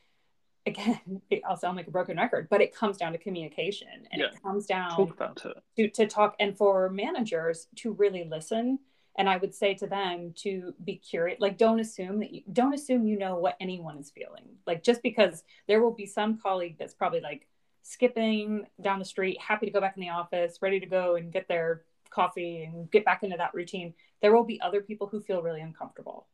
again, 0.67 0.99
I'll 1.47 1.57
sound 1.57 1.77
like 1.77 1.87
a 1.87 1.91
broken 1.91 2.17
record, 2.17 2.47
but 2.49 2.61
it 2.61 2.75
comes 2.75 2.97
down 2.97 3.13
to 3.13 3.17
communication 3.17 3.87
and 4.11 4.21
yeah. 4.21 4.27
it 4.27 4.43
comes 4.43 4.65
down 4.65 4.91
talk 4.91 5.11
about 5.11 5.43
it. 5.45 5.63
To, 5.77 6.03
to 6.03 6.07
talk 6.07 6.35
and 6.39 6.55
for 6.55 6.89
managers 6.89 7.67
to 7.77 7.93
really 7.93 8.25
listen. 8.25 8.79
And 9.17 9.29
I 9.29 9.37
would 9.37 9.53
say 9.53 9.73
to 9.75 9.87
them 9.87 10.33
to 10.37 10.73
be 10.83 10.95
curious, 10.97 11.39
like 11.39 11.57
don't 11.57 11.79
assume 11.79 12.19
that 12.19 12.31
you 12.31 12.43
don't 12.51 12.73
assume 12.73 13.07
you 13.07 13.17
know 13.17 13.35
what 13.35 13.55
anyone 13.59 13.97
is 13.97 14.11
feeling. 14.11 14.57
Like 14.67 14.83
just 14.83 15.01
because 15.01 15.43
there 15.67 15.81
will 15.81 15.93
be 15.93 16.05
some 16.05 16.37
colleague 16.37 16.75
that's 16.77 16.93
probably 16.93 17.21
like 17.21 17.47
skipping 17.83 18.67
down 18.81 18.99
the 18.99 19.05
street, 19.05 19.39
happy 19.41 19.65
to 19.65 19.71
go 19.71 19.81
back 19.81 19.95
in 19.97 20.01
the 20.01 20.09
office, 20.09 20.59
ready 20.61 20.79
to 20.79 20.85
go 20.85 21.15
and 21.15 21.31
get 21.31 21.47
their 21.47 21.83
coffee 22.09 22.63
and 22.63 22.91
get 22.91 23.05
back 23.05 23.23
into 23.23 23.37
that 23.37 23.53
routine 23.53 23.93
there 24.21 24.33
will 24.35 24.43
be 24.43 24.61
other 24.61 24.81
people 24.81 25.07
who 25.07 25.21
feel 25.21 25.41
really 25.41 25.61
uncomfortable. 25.61 26.27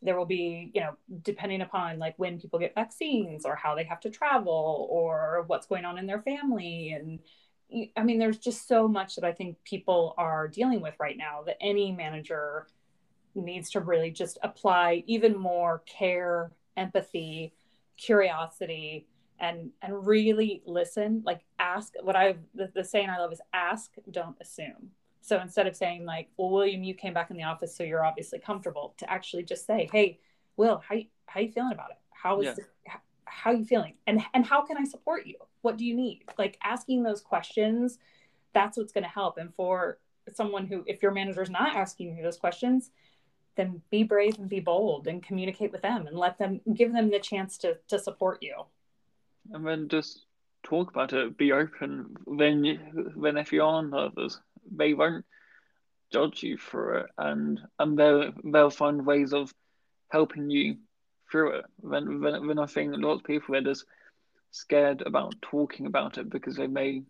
There 0.00 0.16
will 0.16 0.26
be 0.26 0.70
you 0.74 0.80
know 0.80 0.96
depending 1.22 1.60
upon 1.60 1.98
like 1.98 2.14
when 2.18 2.40
people 2.40 2.58
get 2.58 2.74
vaccines 2.74 3.44
or 3.44 3.54
how 3.54 3.74
they 3.74 3.84
have 3.84 4.00
to 4.00 4.10
travel 4.10 4.88
or 4.90 5.44
what's 5.46 5.66
going 5.66 5.84
on 5.84 5.98
in 5.98 6.06
their 6.06 6.22
family. 6.22 6.92
And 6.92 7.20
i 7.96 8.02
mean 8.02 8.18
there's 8.18 8.36
just 8.36 8.68
so 8.68 8.86
much 8.86 9.14
that 9.14 9.24
i 9.24 9.32
think 9.32 9.56
people 9.64 10.14
are 10.18 10.46
dealing 10.46 10.82
with 10.82 10.92
right 11.00 11.16
now 11.16 11.40
that 11.40 11.56
any 11.58 11.90
manager 11.90 12.66
needs 13.34 13.70
to 13.70 13.80
really 13.80 14.10
just 14.10 14.36
apply 14.42 15.02
even 15.06 15.34
more 15.34 15.82
care 15.86 16.52
empathy 16.76 17.54
curiosity 17.96 19.06
and 19.38 19.70
and 19.82 20.06
really 20.06 20.62
listen. 20.66 21.22
Like 21.24 21.40
ask 21.58 21.94
what 22.02 22.16
i 22.16 22.36
the, 22.54 22.70
the 22.74 22.84
saying 22.84 23.10
i 23.10 23.18
love 23.18 23.32
is 23.32 23.40
ask 23.52 23.92
don't 24.10 24.36
assume 24.40 24.90
so 25.22 25.40
instead 25.40 25.68
of 25.68 25.76
saying 25.76 26.04
like, 26.04 26.28
well, 26.36 26.50
William, 26.50 26.82
you 26.82 26.94
came 26.94 27.14
back 27.14 27.30
in 27.30 27.36
the 27.36 27.44
office, 27.44 27.74
so 27.74 27.84
you're 27.84 28.04
obviously 28.04 28.40
comfortable, 28.40 28.94
to 28.98 29.10
actually 29.10 29.44
just 29.44 29.66
say, 29.66 29.88
hey, 29.92 30.18
Will, 30.56 30.82
how 30.86 30.96
how 31.26 31.40
you 31.40 31.50
feeling 31.50 31.72
about 31.72 31.90
it? 31.90 31.98
How 32.10 32.40
is 32.40 32.58
yeah. 32.86 32.94
how 33.24 33.52
you 33.52 33.64
feeling? 33.64 33.94
And 34.06 34.20
and 34.34 34.44
how 34.44 34.62
can 34.62 34.76
I 34.76 34.84
support 34.84 35.26
you? 35.26 35.36
What 35.62 35.78
do 35.78 35.86
you 35.86 35.94
need? 35.94 36.24
Like 36.36 36.58
asking 36.62 37.04
those 37.04 37.20
questions, 37.20 37.98
that's 38.52 38.76
what's 38.76 38.92
going 38.92 39.04
to 39.04 39.10
help. 39.10 39.38
And 39.38 39.54
for 39.54 39.98
someone 40.32 40.66
who, 40.66 40.84
if 40.86 41.02
your 41.02 41.12
manager's 41.12 41.50
not 41.50 41.74
asking 41.74 42.16
you 42.16 42.22
those 42.22 42.36
questions, 42.36 42.90
then 43.56 43.80
be 43.90 44.02
brave 44.02 44.38
and 44.38 44.48
be 44.48 44.60
bold 44.60 45.06
and 45.06 45.22
communicate 45.22 45.72
with 45.72 45.82
them 45.82 46.06
and 46.06 46.18
let 46.18 46.36
them 46.36 46.60
give 46.74 46.92
them 46.92 47.10
the 47.10 47.20
chance 47.20 47.56
to 47.58 47.78
to 47.88 47.98
support 47.98 48.42
you. 48.42 48.64
And 49.52 49.66
then 49.66 49.88
just 49.88 50.26
talk 50.62 50.90
about 50.90 51.12
it. 51.12 51.36
Be 51.36 51.52
open. 51.52 52.16
Then, 52.38 53.12
when 53.14 53.36
if 53.36 53.52
you 53.52 53.62
are 53.62 53.82
nervous, 53.82 54.40
they 54.70 54.94
won't 54.94 55.24
judge 56.12 56.42
you 56.42 56.56
for 56.56 56.98
it, 56.98 57.06
and 57.18 57.60
and 57.78 57.98
they'll 57.98 58.32
they'll 58.44 58.70
find 58.70 59.06
ways 59.06 59.32
of 59.32 59.52
helping 60.10 60.50
you 60.50 60.76
through 61.30 61.58
it. 61.58 61.64
When 61.80 62.20
when, 62.20 62.46
when 62.46 62.58
I 62.58 62.66
think 62.66 62.94
lots 62.96 63.20
of 63.20 63.26
people 63.26 63.56
are 63.56 63.62
just 63.62 63.84
scared 64.50 65.02
about 65.02 65.34
talking 65.40 65.86
about 65.86 66.18
it 66.18 66.28
because 66.28 66.56
they 66.56 66.66
may 66.66 67.02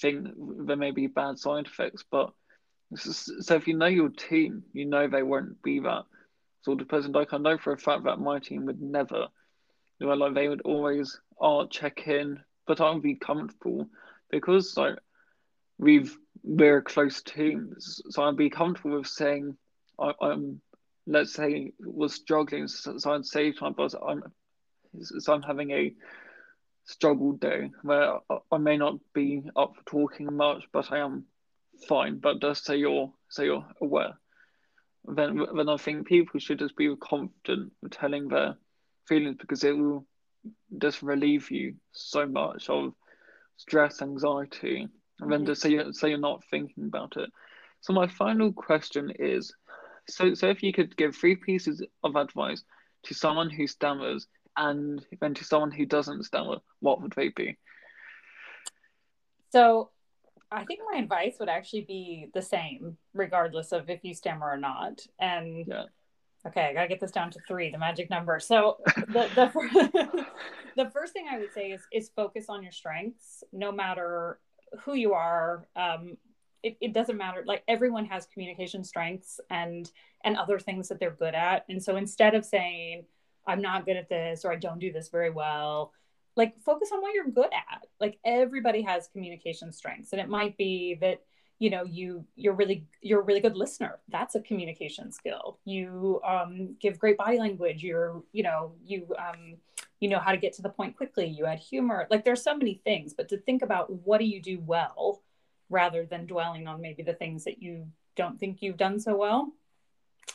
think 0.00 0.28
there 0.36 0.76
may 0.76 0.90
be 0.90 1.06
bad 1.06 1.38
side 1.38 1.66
effects, 1.66 2.04
but 2.10 2.30
so 2.94 3.54
if 3.56 3.66
you 3.66 3.76
know 3.76 3.86
your 3.86 4.10
team, 4.10 4.62
you 4.72 4.84
know 4.84 5.08
they 5.08 5.22
won't 5.22 5.62
be 5.62 5.80
that 5.80 6.04
sort 6.62 6.80
of 6.80 6.88
person. 6.88 7.12
Like 7.12 7.32
I 7.32 7.38
know 7.38 7.58
for 7.58 7.72
a 7.72 7.78
fact 7.78 8.04
that 8.04 8.20
my 8.20 8.38
team 8.38 8.66
would 8.66 8.80
never, 8.80 9.26
you 9.98 10.06
know, 10.06 10.14
like 10.14 10.34
they 10.34 10.48
would 10.48 10.62
always 10.62 11.18
oh 11.40 11.66
check 11.66 12.06
in, 12.06 12.40
but 12.66 12.80
I 12.80 12.90
would 12.90 13.02
be 13.02 13.16
comfortable 13.16 13.86
because 14.30 14.76
like 14.76 14.98
we've 15.78 16.16
we're 16.42 16.80
close 16.80 17.22
team, 17.22 17.74
so 17.78 18.22
I'd 18.22 18.36
be 18.36 18.50
comfortable 18.50 18.98
with 18.98 19.08
saying 19.08 19.56
I, 19.98 20.12
am 20.22 20.60
let's 21.06 21.32
say 21.32 21.72
was 21.80 22.14
struggling, 22.14 22.68
so, 22.68 22.96
I'd 23.10 23.24
say 23.24 23.52
to 23.52 23.64
my 23.64 23.70
boss 23.70 23.94
I'm 23.94 24.22
so 25.02 25.32
I'm 25.34 25.42
having 25.42 25.70
a 25.72 25.94
struggled 26.84 27.40
day 27.40 27.70
where 27.82 28.18
I 28.50 28.58
may 28.58 28.76
not 28.76 28.94
be 29.12 29.42
up 29.56 29.74
for 29.76 29.82
talking 29.84 30.34
much, 30.36 30.64
but 30.72 30.90
I 30.92 30.98
am 30.98 31.24
fine. 31.88 32.18
But 32.18 32.40
just 32.40 32.64
say 32.64 32.76
you're 32.76 33.12
say 33.28 33.46
you're 33.46 33.66
aware. 33.80 34.18
Then 35.04 35.44
then 35.54 35.68
I 35.68 35.76
think 35.76 36.06
people 36.06 36.40
should 36.40 36.58
just 36.58 36.76
be 36.76 36.94
confident 36.96 37.72
telling 37.90 38.28
their 38.28 38.56
feelings 39.06 39.36
because 39.38 39.64
it 39.64 39.76
will 39.76 40.06
just 40.78 41.02
relieve 41.02 41.50
you 41.50 41.74
so 41.92 42.26
much 42.26 42.68
of 42.70 42.94
stress, 43.56 44.02
anxiety, 44.02 44.88
and 45.20 45.30
then 45.30 45.40
mm-hmm. 45.40 45.46
just 45.46 45.62
say 45.62 45.70
you're, 45.70 45.92
say 45.92 46.10
you're 46.10 46.18
not 46.18 46.44
thinking 46.50 46.84
about 46.84 47.16
it. 47.16 47.30
So 47.80 47.92
my 47.92 48.06
final 48.06 48.52
question 48.52 49.12
is, 49.18 49.52
so 50.08 50.34
so 50.34 50.48
if 50.48 50.62
you 50.62 50.72
could 50.72 50.96
give 50.96 51.14
three 51.14 51.36
pieces 51.36 51.82
of 52.02 52.16
advice 52.16 52.62
to 53.04 53.14
someone 53.14 53.50
who 53.50 53.66
stammers 53.66 54.26
and 54.56 55.04
then 55.20 55.34
to 55.34 55.44
someone 55.44 55.70
who 55.70 55.86
doesn't 55.86 56.24
stammer, 56.24 56.58
what 56.80 57.02
would 57.02 57.12
they 57.16 57.28
be? 57.28 57.56
So 59.50 59.90
I 60.50 60.64
think 60.64 60.80
my 60.90 60.98
advice 60.98 61.36
would 61.40 61.48
actually 61.48 61.82
be 61.82 62.28
the 62.34 62.42
same, 62.42 62.96
regardless 63.14 63.72
of 63.72 63.90
if 63.90 64.00
you 64.02 64.14
stammer 64.14 64.50
or 64.50 64.56
not. 64.56 65.00
And 65.18 65.66
yeah. 65.66 65.84
okay, 66.46 66.66
I 66.66 66.72
gotta 66.72 66.88
get 66.88 67.00
this 67.00 67.10
down 67.10 67.30
to 67.32 67.40
three, 67.46 67.70
the 67.70 67.78
magic 67.78 68.10
number. 68.10 68.38
So 68.40 68.78
the 68.86 69.28
the, 69.34 70.26
the 70.76 70.90
first 70.90 71.12
thing 71.12 71.26
I 71.30 71.38
would 71.38 71.52
say 71.52 71.70
is 71.70 71.82
is 71.92 72.10
focus 72.14 72.46
on 72.48 72.62
your 72.62 72.72
strengths, 72.72 73.44
no 73.52 73.72
matter 73.72 74.38
who 74.80 74.94
you 74.94 75.12
are 75.12 75.66
um, 75.76 76.16
it, 76.62 76.76
it 76.80 76.92
doesn't 76.92 77.16
matter. 77.16 77.44
Like 77.46 77.62
everyone 77.68 78.06
has 78.06 78.26
communication 78.26 78.82
strengths 78.82 79.38
and 79.50 79.90
and 80.24 80.36
other 80.36 80.58
things 80.58 80.88
that 80.88 80.98
they're 80.98 81.12
good 81.12 81.34
at. 81.34 81.64
And 81.68 81.82
so 81.82 81.96
instead 81.96 82.34
of 82.34 82.44
saying 82.44 83.04
i'm 83.48 83.62
not 83.62 83.86
good 83.86 83.96
at 83.96 84.08
this 84.08 84.44
or 84.44 84.50
i 84.50 84.56
don't 84.56 84.80
do 84.80 84.92
this 84.92 85.08
very 85.08 85.30
well 85.30 85.92
like 86.36 86.58
focus 86.60 86.90
on 86.92 87.00
what 87.00 87.14
you're 87.14 87.28
good 87.28 87.52
at. 87.52 87.86
Like 87.98 88.18
everybody 88.24 88.82
has 88.82 89.08
communication 89.08 89.72
strengths. 89.72 90.12
And 90.12 90.20
it 90.20 90.28
might 90.28 90.56
be 90.56 90.96
that 91.00 91.22
you 91.58 91.70
know 91.70 91.84
you 91.84 92.26
you're 92.36 92.52
really 92.52 92.86
you're 93.00 93.20
a 93.20 93.24
really 93.24 93.40
good 93.40 93.56
listener. 93.56 93.98
That's 94.08 94.34
a 94.34 94.42
communication 94.42 95.10
skill. 95.10 95.58
You 95.64 96.20
um, 96.22 96.76
give 96.80 96.98
great 96.98 97.16
body 97.16 97.38
language. 97.38 97.82
You're 97.82 98.22
you 98.32 98.42
know 98.42 98.72
you 98.84 99.06
um, 99.18 99.56
you 100.00 100.08
know 100.08 100.18
how 100.18 100.30
to 100.30 100.36
get 100.36 100.52
to 100.52 100.62
the 100.62 100.68
point 100.68 100.96
quickly 100.96 101.26
you 101.26 101.46
add 101.46 101.58
humor 101.58 102.06
like 102.10 102.24
there's 102.24 102.42
so 102.42 102.56
many 102.56 102.74
things 102.84 103.14
but 103.14 103.28
to 103.28 103.38
think 103.38 103.62
about 103.62 103.90
what 103.90 104.18
do 104.18 104.24
you 104.24 104.40
do 104.40 104.60
well 104.60 105.22
rather 105.68 106.04
than 106.04 106.26
dwelling 106.26 106.66
on 106.66 106.80
maybe 106.80 107.02
the 107.02 107.14
things 107.14 107.44
that 107.44 107.62
you 107.62 107.86
don't 108.16 108.38
think 108.40 108.62
you've 108.62 108.76
done 108.76 108.98
so 108.98 109.16
well. 109.16 109.52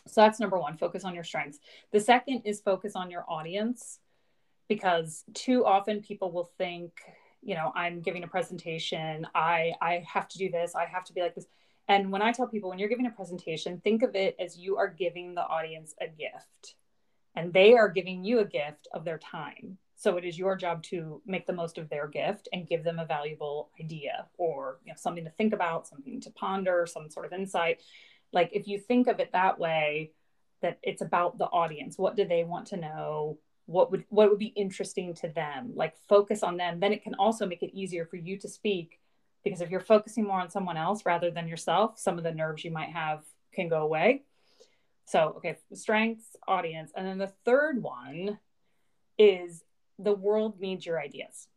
So 0.08 0.22
that's 0.22 0.40
number 0.40 0.58
one 0.58 0.78
focus 0.78 1.04
on 1.04 1.14
your 1.14 1.24
strengths. 1.24 1.60
The 1.92 2.00
second 2.00 2.44
is 2.46 2.62
focus 2.62 2.96
on 2.96 3.12
your 3.12 3.26
audience 3.28 4.00
because 4.68 5.24
too 5.34 5.66
often 5.66 6.02
people 6.02 6.32
will 6.32 6.50
think 6.58 6.94
you 7.44 7.56
know 7.56 7.72
i'm 7.76 8.02
giving 8.02 8.24
a 8.24 8.28
presentation 8.28 9.26
i 9.34 9.74
i 9.82 10.06
have 10.08 10.28
to 10.28 10.38
do 10.38 10.50
this 10.50 10.76
i 10.76 10.86
have 10.86 11.04
to 11.04 11.12
be 11.12 11.22
like 11.22 11.34
this. 11.34 11.48
And 11.88 12.12
when 12.12 12.22
i 12.22 12.32
tell 12.32 12.48
people 12.48 12.70
when 12.70 12.78
you're 12.80 12.88
giving 12.88 13.08
a 13.08 13.12
presentation 13.12 13.82
think 13.84 14.04
of 14.04 14.16
it 14.16 14.36
as 14.40 14.58
you 14.58 14.78
are 14.78 14.88
giving 14.88 15.34
the 15.34 15.42
audience 15.42 15.96
a 16.00 16.08
gift 16.08 16.76
and 17.36 17.54
they 17.54 17.74
are 17.74 17.90
giving 17.90 18.24
you 18.24 18.40
a 18.40 18.46
gift 18.46 18.88
of 18.94 19.06
their 19.06 19.18
time. 19.18 19.78
So 19.96 20.18
it 20.18 20.26
is 20.26 20.38
your 20.38 20.56
job 20.56 20.82
to 20.84 21.22
make 21.26 21.46
the 21.46 21.54
most 21.54 21.78
of 21.78 21.90
their 21.90 22.08
gift 22.08 22.50
and 22.52 22.68
give 22.68 22.84
them 22.84 22.98
a 22.98 23.06
valuable 23.06 23.70
idea 23.80 24.26
or 24.38 24.80
you 24.84 24.92
know, 24.92 24.98
something 24.98 25.26
to 25.26 25.30
think 25.32 25.54
about 25.54 25.88
something 25.88 26.20
to 26.22 26.32
ponder 26.32 26.88
some 26.88 27.10
sort 27.10 27.28
of 27.28 27.34
insight. 27.34 27.84
Like 28.34 28.50
if 28.52 28.68
you 28.68 28.80
think 28.80 29.08
of 29.08 29.20
it 29.20 29.32
that 29.34 29.60
way 29.60 30.12
that 30.62 30.80
it's 30.84 31.02
about 31.02 31.38
the 31.38 31.46
audience. 31.46 31.98
What 31.98 32.16
do 32.16 32.26
they 32.26 32.44
want 32.44 32.68
to 32.68 32.78
know? 32.78 33.40
What 33.66 33.92
would 33.92 34.06
what 34.10 34.30
would 34.30 34.40
be 34.40 34.48
interesting 34.48 35.14
to 35.16 35.30
them? 35.30 35.72
Like 35.76 35.96
focus 36.08 36.44
on 36.44 36.58
them. 36.58 36.80
Then 36.80 36.94
it 36.94 37.04
can 37.04 37.16
also 37.16 37.46
make 37.46 37.64
it 37.64 37.76
easier 37.76 38.06
for 38.06 38.18
you 38.18 38.38
to 38.40 38.48
speak 38.48 39.00
because 39.44 39.62
if 39.62 39.70
you're 39.70 39.80
focusing 39.80 40.26
more 40.26 40.40
on 40.40 40.50
someone 40.50 40.78
else 40.78 41.06
rather 41.06 41.32
than 41.32 41.48
yourself 41.48 41.98
some 41.98 42.18
of 42.18 42.24
the 42.24 42.32
nerves 42.32 42.64
you 42.64 42.72
might 42.72 42.90
have 42.90 43.24
can 43.54 43.68
go 43.68 43.82
away 43.82 44.24
so 45.06 45.34
okay 45.38 45.58
strengths 45.74 46.36
audience. 46.48 46.92
And 46.96 47.06
then 47.06 47.18
the 47.18 47.34
third 47.46 47.82
one 47.82 48.40
is 49.18 49.64
the 50.00 50.14
world 50.14 50.60
needs 50.60 50.86
your 50.86 51.00
ideas. 51.00 51.48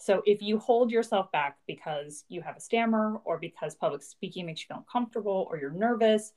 So 0.00 0.22
if 0.26 0.42
you 0.42 0.58
hold 0.58 0.90
yourself 0.90 1.32
back 1.32 1.58
because 1.66 2.24
you 2.28 2.40
have 2.42 2.56
a 2.56 2.60
stammer 2.60 3.20
or 3.24 3.38
because 3.38 3.74
public 3.74 4.02
speaking 4.02 4.46
makes 4.46 4.60
you 4.60 4.66
feel 4.68 4.78
uncomfortable 4.78 5.46
or 5.50 5.58
you're 5.58 5.70
nervous 5.70 6.32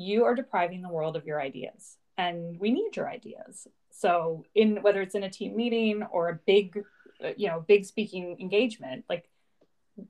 you 0.00 0.24
are 0.24 0.34
depriving 0.34 0.82
the 0.82 0.88
world 0.88 1.16
of 1.16 1.26
your 1.26 1.40
ideas. 1.40 1.96
And 2.16 2.58
we 2.58 2.70
need 2.70 2.96
your 2.96 3.08
ideas. 3.08 3.66
So 3.90 4.44
in 4.54 4.82
whether 4.82 5.02
it's 5.02 5.14
in 5.14 5.24
a 5.24 5.30
team 5.30 5.56
meeting 5.56 6.02
or 6.10 6.28
a 6.28 6.40
big 6.46 6.82
uh, 7.22 7.32
you 7.36 7.48
know 7.48 7.64
big 7.66 7.84
speaking 7.84 8.36
engagement 8.40 9.04
like 9.08 9.28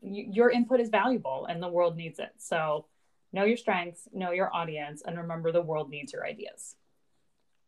your 0.02 0.50
input 0.50 0.78
is 0.80 0.88
valuable 0.88 1.46
and 1.46 1.62
the 1.62 1.68
world 1.68 1.96
needs 1.96 2.18
it. 2.18 2.33
So 2.38 2.87
know 3.32 3.44
your 3.44 3.56
strengths 3.56 4.08
know 4.12 4.30
your 4.30 4.54
audience 4.54 5.02
and 5.04 5.16
remember 5.16 5.52
the 5.52 5.62
world 5.62 5.90
needs 5.90 6.12
your 6.12 6.26
ideas 6.26 6.76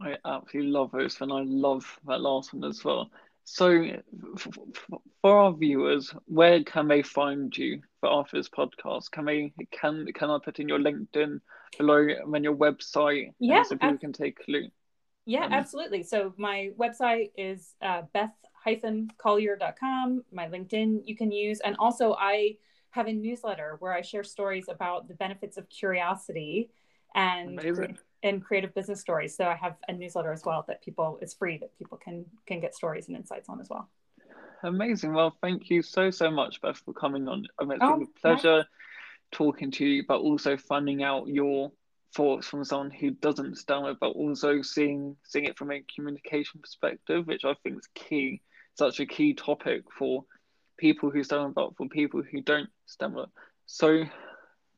i 0.00 0.16
absolutely 0.24 0.70
love 0.70 0.90
those 0.92 1.20
and 1.20 1.32
i 1.32 1.42
love 1.44 1.98
that 2.06 2.20
last 2.20 2.52
one 2.52 2.64
as 2.64 2.84
well 2.84 3.10
so 3.44 3.86
for 5.20 5.38
our 5.38 5.52
viewers 5.52 6.14
where 6.26 6.62
can 6.62 6.86
they 6.86 7.02
find 7.02 7.56
you 7.56 7.80
for 8.00 8.12
after 8.12 8.36
this 8.36 8.48
podcast 8.48 9.10
can 9.10 9.24
they 9.24 9.52
can 9.70 10.06
can 10.14 10.30
i 10.30 10.38
put 10.44 10.60
in 10.60 10.68
your 10.68 10.78
linkedin 10.78 11.40
below 11.78 11.98
and 11.98 12.32
then 12.32 12.44
your 12.44 12.54
website 12.54 13.32
yeah 13.40 13.62
so 13.62 13.76
people 13.76 13.98
can 13.98 14.12
take 14.12 14.38
a 14.46 14.50
look 14.50 14.70
yeah, 15.24 15.44
um, 15.44 15.52
absolutely. 15.52 16.02
So 16.02 16.34
my 16.36 16.70
website 16.78 17.30
is 17.36 17.74
uh, 17.80 18.02
beth-collier.com. 18.12 20.24
My 20.32 20.48
LinkedIn 20.48 21.02
you 21.04 21.16
can 21.16 21.30
use. 21.30 21.60
And 21.60 21.76
also 21.78 22.16
I 22.18 22.56
have 22.92 23.08
a 23.08 23.12
newsletter 23.12 23.76
where 23.80 23.92
I 23.92 24.02
share 24.02 24.22
stories 24.22 24.66
about 24.68 25.08
the 25.08 25.14
benefits 25.14 25.56
of 25.56 25.68
curiosity 25.68 26.70
and 27.14 27.98
and 28.22 28.44
creative 28.44 28.74
business 28.74 29.00
stories. 29.00 29.36
So 29.36 29.46
I 29.46 29.54
have 29.54 29.76
a 29.88 29.92
newsletter 29.92 30.32
as 30.32 30.44
well 30.44 30.64
that 30.68 30.82
people 30.82 31.18
is 31.20 31.34
free 31.34 31.58
that 31.58 31.76
people 31.76 31.98
can 31.98 32.24
can 32.46 32.60
get 32.60 32.74
stories 32.74 33.08
and 33.08 33.16
insights 33.16 33.48
on 33.48 33.60
as 33.60 33.68
well. 33.68 33.88
Amazing. 34.62 35.12
Well, 35.12 35.34
thank 35.42 35.70
you 35.70 35.82
so 35.82 36.10
so 36.10 36.30
much, 36.30 36.60
Beth, 36.60 36.78
for 36.84 36.92
coming 36.92 37.28
on. 37.28 37.46
I 37.58 37.64
mean, 37.64 37.72
it's 37.72 37.82
oh, 37.82 37.98
been 37.98 38.08
a 38.16 38.20
pleasure 38.20 38.56
nice. 38.58 38.66
talking 39.32 39.70
to 39.72 39.84
you, 39.84 40.04
but 40.06 40.20
also 40.20 40.56
finding 40.56 41.02
out 41.02 41.28
your 41.28 41.72
thoughts 42.14 42.46
from 42.46 42.64
someone 42.64 42.90
who 42.90 43.10
doesn't 43.10 43.56
stammer, 43.56 43.94
but 43.98 44.10
also 44.10 44.62
seeing 44.62 45.16
seeing 45.24 45.46
it 45.46 45.56
from 45.56 45.72
a 45.72 45.82
communication 45.94 46.60
perspective, 46.60 47.26
which 47.26 47.44
I 47.44 47.54
think 47.62 47.78
is 47.78 47.88
key, 47.94 48.42
such 48.74 49.00
a 49.00 49.06
key 49.06 49.34
topic 49.34 49.84
for 49.98 50.24
people 50.82 51.10
who 51.10 51.22
stammer, 51.22 51.48
but 51.48 51.76
for 51.76 51.88
people 51.88 52.22
who 52.22 52.40
don't 52.40 52.68
stammer. 52.86 53.26
So, 53.66 54.02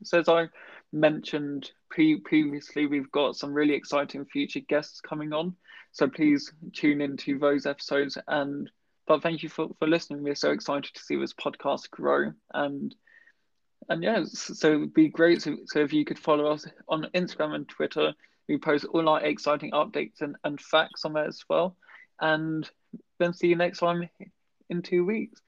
so 0.03 0.19
as 0.21 0.29
I 0.29 0.51
mentioned 0.93 1.71
pre- 1.90 2.21
previously, 2.21 2.85
we've 2.87 3.11
got 3.11 3.37
some 3.37 3.55
really 3.55 3.73
exciting 3.73 4.27
future 4.27 4.61
guests 4.61 5.01
coming 5.01 5.33
on. 5.33 5.57
So 5.93 6.07
please 6.07 6.53
tune 6.75 7.01
into 7.01 7.38
those 7.38 7.64
episodes. 7.64 8.19
And 8.29 8.71
but 9.07 9.23
thank 9.23 9.43
you 9.43 9.49
for, 9.49 9.71
for 9.79 9.88
listening. 9.88 10.23
We're 10.23 10.35
so 10.35 10.51
excited 10.51 10.93
to 10.93 11.03
see 11.03 11.17
this 11.17 11.33
podcast 11.33 11.90
grow 11.90 12.33
and 12.53 12.95
and 13.88 14.03
yeah, 14.03 14.25
so 14.25 14.69
it'd 14.69 14.95
be 14.95 15.09
great. 15.09 15.43
So, 15.43 15.57
so 15.67 15.81
if 15.81 15.93
you 15.93 16.07
could 16.07 16.19
follow 16.19 16.47
us 16.47 16.67
on 16.88 17.11
Instagram 17.14 17.55
and 17.55 17.69
Twitter, 17.69 18.14
we 18.49 18.57
post 18.57 18.87
all 18.87 19.09
our 19.11 19.23
exciting 19.23 19.73
updates 19.73 20.23
and, 20.23 20.37
and 20.43 20.59
facts 20.59 21.05
on 21.05 21.12
there 21.12 21.27
as 21.27 21.45
well. 21.51 21.77
And 22.19 22.69
then 23.19 23.35
see 23.35 23.49
you 23.49 23.57
next 23.57 23.81
time 23.81 24.09
in 24.71 24.81
two 24.81 25.05
weeks. 25.05 25.43